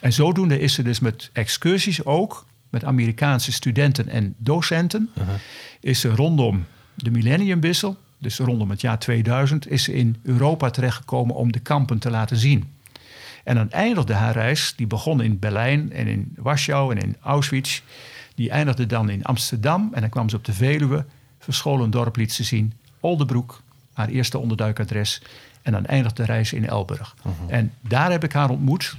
[0.00, 5.28] En zodoende is ze dus met excursies ook, met Amerikaanse studenten en docenten, -huh.
[5.80, 6.64] is ze rondom
[6.94, 11.98] de millenniumwissel, dus rondom het jaar 2000, is ze in Europa terechtgekomen om de kampen
[11.98, 12.74] te laten zien.
[13.46, 17.82] En dan eindigde haar reis, die begon in Berlijn en in Warschau en in Auschwitz.
[18.34, 21.04] Die eindigde dan in Amsterdam en dan kwam ze op de Veluwe.
[21.38, 22.72] Verscholen dorp liet ze zien.
[23.00, 25.22] Oldenbroek, haar eerste onderduikadres.
[25.62, 27.14] En dan eindigde de reis in Elburg.
[27.18, 27.56] Uh -huh.
[27.56, 28.96] En daar heb ik haar ontmoet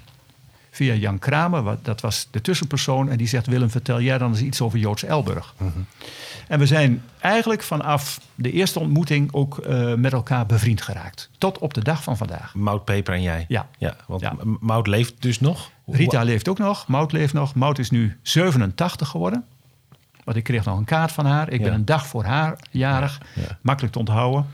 [0.77, 1.77] via Jan Kramer.
[1.81, 3.09] Dat was de tussenpersoon.
[3.09, 5.53] En die zegt, Willem, vertel jij dan eens iets over Joods Elburg.
[5.57, 5.67] -huh.
[6.47, 11.29] En we zijn eigenlijk vanaf de eerste ontmoeting ook uh, met elkaar bevriend geraakt.
[11.37, 12.55] Tot op de dag van vandaag.
[12.55, 13.45] Mout Peper en jij?
[13.47, 13.67] Ja.
[13.77, 14.35] ja want ja.
[14.59, 15.71] Mout leeft dus nog?
[15.85, 16.87] Rita leeft ook nog.
[16.87, 17.55] Mout leeft nog.
[17.55, 19.43] Mout is nu 87 geworden.
[20.23, 21.51] Want ik kreeg nog een kaart van haar.
[21.51, 21.65] Ik ja.
[21.65, 23.21] ben een dag voor haar jarig.
[23.33, 23.57] Ja.
[23.61, 24.45] Makkelijk te onthouden.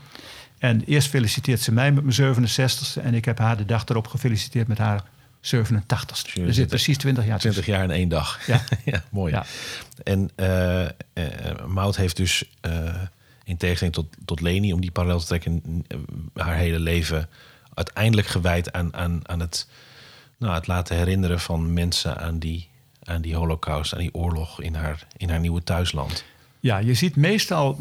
[0.58, 3.02] En eerst feliciteert ze mij met mijn 67ste.
[3.02, 5.04] En ik heb haar de dag erop gefeliciteerd met haar
[5.44, 6.40] 87ste.
[6.46, 8.46] Er zit precies 20 jaar 20 jaar in één dag.
[8.46, 9.32] Ja, ja mooi.
[9.32, 9.44] Ja.
[10.02, 10.80] En uh,
[11.14, 12.94] uh, Mout heeft dus, uh,
[13.44, 15.84] in tegenstelling tot, tot Leni, om die parallel te trekken,
[16.34, 17.28] haar hele leven
[17.74, 19.68] uiteindelijk gewijd aan, aan, aan het,
[20.38, 22.68] nou, het laten herinneren van mensen aan die,
[23.04, 26.24] aan die holocaust, aan die oorlog in haar, in haar nieuwe thuisland.
[26.60, 27.78] Ja, je ziet meestal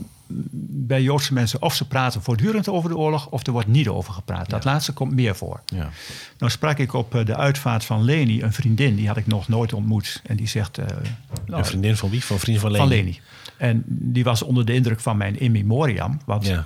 [0.85, 4.13] bij Joodse mensen of ze praten voortdurend over de oorlog of er wordt niet over
[4.13, 4.49] gepraat.
[4.49, 4.71] Dat ja.
[4.71, 5.61] laatste komt meer voor.
[5.65, 5.89] Ja.
[6.37, 9.73] Nou sprak ik op de uitvaart van Leni, een vriendin, die had ik nog nooit
[9.73, 10.21] ontmoet.
[10.25, 10.79] En die zegt...
[10.79, 12.23] Uh, nou, een vriendin van wie?
[12.23, 12.83] Van vriend van Leni?
[12.83, 13.19] Van Leni.
[13.57, 16.19] En die was onder de indruk van mijn in memoriam.
[16.25, 16.65] Want Ja.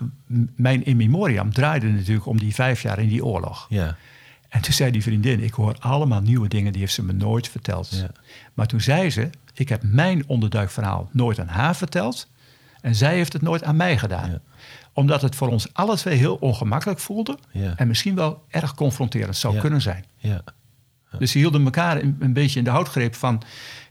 [0.56, 3.66] mijn in memoriam draaide natuurlijk om die vijf jaar in die oorlog.
[3.70, 3.96] Ja.
[4.50, 7.48] En toen zei die vriendin, ik hoor allemaal nieuwe dingen, die heeft ze me nooit
[7.50, 7.90] verteld.
[7.90, 8.12] Ja.
[8.54, 12.28] Maar toen zei ze, ik heb mijn onderduikverhaal nooit aan haar verteld.
[12.82, 14.30] En zij heeft het nooit aan mij gedaan.
[14.32, 14.40] Ja.
[14.94, 17.38] Omdat het voor ons alle twee heel ongemakkelijk voelde.
[17.52, 17.74] Ja.
[17.76, 19.62] En misschien wel erg confronterend zou Ja.
[19.62, 20.06] kunnen zijn.
[20.18, 20.42] Ja.
[21.20, 23.42] Dus ze hielden elkaar een, een beetje in de houtgreep van...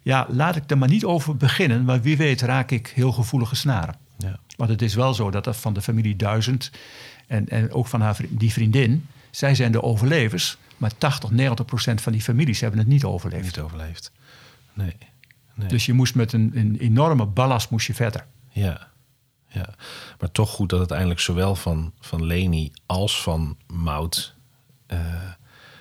[0.03, 1.85] ja, laat ik er maar niet over beginnen...
[1.85, 3.95] maar wie weet raak ik heel gevoelige snaren.
[4.19, 4.39] Ja.
[4.57, 6.71] Want het is wel zo dat dat van de familie Duizend...
[7.27, 9.07] en, en ook van haar, die vriendin...
[9.31, 10.59] zij zijn de overlevers...
[10.77, 13.45] maar 80, 90 procent van die families hebben het niet overleefd.
[13.45, 14.13] Niet overleefd.
[14.73, 14.97] Nee.
[15.55, 15.69] nee.
[15.69, 18.27] Dus je moest met een, een enorme ballast moest je verder.
[18.63, 18.89] Ja.
[19.49, 19.75] ja.
[20.21, 24.35] Maar toch goed dat uiteindelijk zowel van, van Leni als van Mout...
[24.87, 24.99] eh,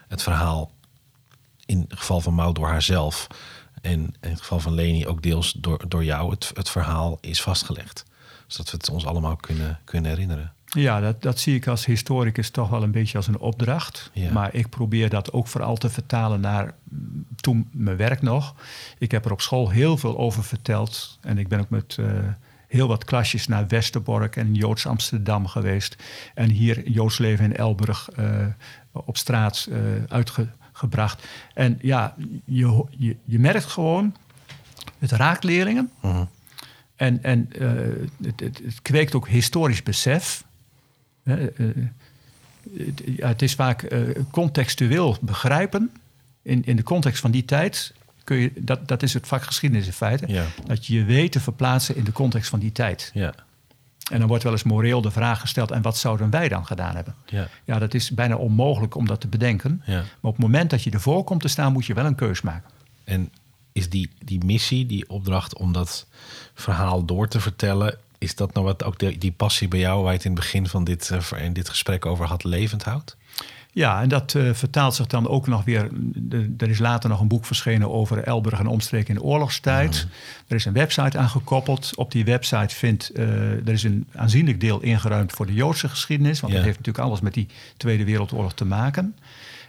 [0.08, 0.72] het verhaal
[1.66, 3.28] in het geval van Mout door haarzelf...
[3.82, 6.30] en in het geval van Leni ook deels door, door jou...
[6.30, 8.04] Het, het verhaal is vastgelegd.
[8.48, 10.54] Zodat we het ons allemaal kunnen, kunnen herinneren.
[10.66, 14.10] Ja, dat, dat zie ik als historicus toch wel een beetje als een opdracht.
[14.14, 14.32] Ja.
[14.32, 18.56] Maar ik probeer dat ook vooral te vertalen naar mm, toen mijn werk nog.
[18.98, 21.18] Ik heb er op school heel veel over verteld.
[21.22, 22.06] En ik ben ook met eh,
[22.76, 25.96] heel wat klasjes naar Westerbork en Joods Amsterdam geweest.
[26.34, 28.46] En hier Joods leven in Elburg eh,
[28.92, 31.28] op straat eh, uitgebracht.
[31.54, 32.16] En ja,
[32.46, 34.16] je, je, je merkt gewoon,
[35.00, 35.92] het raakt leerlingen.
[36.02, 36.24] Mhm.
[36.96, 37.70] En, en eh,
[38.24, 40.44] het, het, het kweekt ook historisch besef.
[41.24, 41.54] Het,
[43.06, 43.96] ja, het is vaak
[44.32, 45.92] contextueel begrijpen.
[46.42, 47.94] In, in de context van die tijd
[48.26, 50.28] kun je, dat, dat is het vak geschiedenis in feite.
[50.28, 50.46] Ja.
[50.66, 53.12] Dat je je weet te verplaatsen in de context van die tijd.
[53.14, 53.34] Ja.
[54.12, 56.96] En dan wordt wel eens moreel de vraag gesteld: en wat zouden wij dan gedaan
[56.96, 57.16] hebben?
[57.26, 57.48] Ja.
[57.64, 59.82] Ja, dat is bijna onmogelijk om dat te bedenken.
[59.86, 59.94] Ja.
[59.96, 62.42] Maar op het moment dat je ervoor komt te staan, moet je wel een keus
[62.42, 62.70] maken.
[63.04, 63.32] En
[63.72, 66.08] is die, die missie, die opdracht om dat
[66.54, 67.98] verhaal door te vertellen...
[68.18, 70.02] is dat nou wat ook de, die passie bij jou...
[70.02, 73.18] waar je het in het begin van dit, in dit gesprek over had, levend houdt?
[73.76, 75.90] Ja, en dat eh, vertaalt zich dan ook nog weer.
[76.16, 80.08] de- Er is later nog een boek verschenen over Elburg en omstreken in de oorlogstijd.
[80.48, 81.96] Er is een website aan gekoppeld.
[81.96, 86.40] Op die website vindt eh, er is een aanzienlijk deel ingeruimd voor de Joodse geschiedenis.
[86.40, 86.58] Want Ja.
[86.60, 87.48] dat heeft natuurlijk alles met die
[87.78, 89.16] Tweede Wereldoorlog te maken.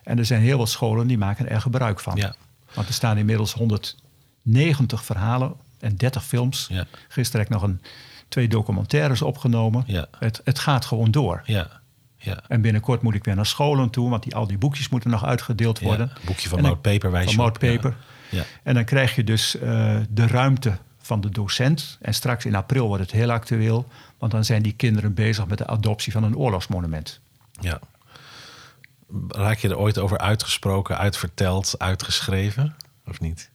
[0.05, 2.17] En er zijn heel wat scholen die maken er gebruik van.
[2.17, 2.35] Ja.
[2.75, 6.67] Want er staan inmiddels 190 verhalen en 30 films.
[6.71, 6.87] Ja.
[7.09, 7.81] Gisteren heb ik nog een,
[8.29, 9.85] twee documentaires opgenomen.
[10.19, 11.43] Het, het gaat gewoon door.
[11.45, 11.69] Ja.
[12.27, 12.41] Ja.
[12.49, 15.25] En binnenkort moet ik weer naar scholen toe, want die, al die boekjes moeten nog
[15.25, 16.07] uitgedeeld worden.
[16.07, 17.59] Ja, een boekje van Mout Peper wijs Van Mout.
[18.31, 18.45] Ja.
[18.63, 21.99] En dan krijg je dus eh, de ruimte van de docent.
[22.01, 25.59] En straks in april wordt het heel actueel, want dan zijn die kinderen bezig met
[25.59, 27.21] de adoptie van een oorlogsmonument.
[27.61, 27.81] Ja.
[29.29, 32.77] Raak je er ooit over uitgesproken, uitverteld, uitgeschreven?
[33.07, 33.51] Of niet?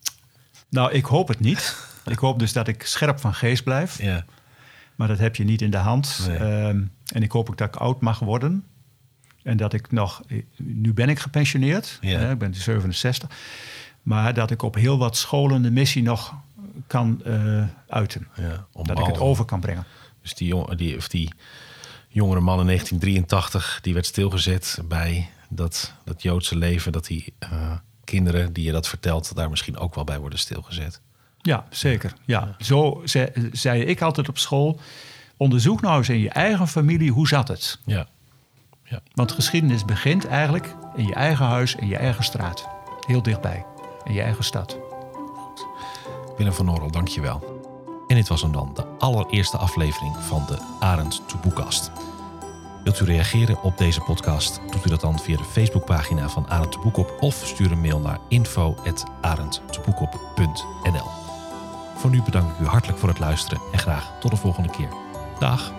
[0.69, 1.76] Nou, ik hoop het niet.
[2.05, 4.01] ik hoop dus dat ik scherp van geest blijf.
[4.01, 4.26] Ja.
[5.02, 6.26] Maar dat heb je niet in de hand.
[6.28, 6.38] Nee.
[6.38, 6.82] Ehm,
[7.14, 8.64] en ik hoop ook dat ik oud mag worden.
[9.43, 10.22] En dat ik nog...
[10.58, 11.97] Nu ben ik gepensioneerd.
[12.02, 12.20] Ja.
[12.20, 13.30] hè, ik ben 67.
[14.02, 16.36] Maar dat ik op heel wat scholen de missie nog
[16.88, 18.28] kan eh, uiten.
[18.36, 19.86] ja dat ik het over kan brengen.
[20.22, 21.32] Dus die, jong- die, of die
[22.08, 26.91] jongere man in 1983, die werd stilgezet bij dat, dat Joodse leven.
[26.91, 27.74] Dat die eh,
[28.04, 31.02] kinderen die je dat vertelt, daar misschien ook wel bij worden stilgezet.
[31.42, 32.14] Ja, zeker.
[32.26, 32.56] Ja.
[32.60, 34.80] Zo ze- zei ik altijd op school...
[35.38, 37.80] onderzoek nou eens in je eigen familie, hoe zat het?
[37.86, 38.06] Ja.
[39.14, 42.68] Want geschiedenis begint eigenlijk in je eigen huis, in je eigen straat.
[43.08, 43.66] Heel dichtbij.
[44.04, 44.78] In je eigen stad.
[46.38, 47.62] Willem van Norrel, dankjewel.
[48.08, 51.92] En dit was hem dan, de allereerste aflevering van de Arend to Boekast.
[52.84, 54.60] Wilt u reageren op deze podcast?
[54.72, 58.00] Doet u dat dan via de Facebookpagina van Arend de Boekop of stuur een mail
[58.00, 61.20] naar info.arendteboekop.nl
[62.02, 64.89] Voor nu bedank ik u hartelijk voor het luisteren en graag tot de volgende keer.
[65.39, 65.72] Dag!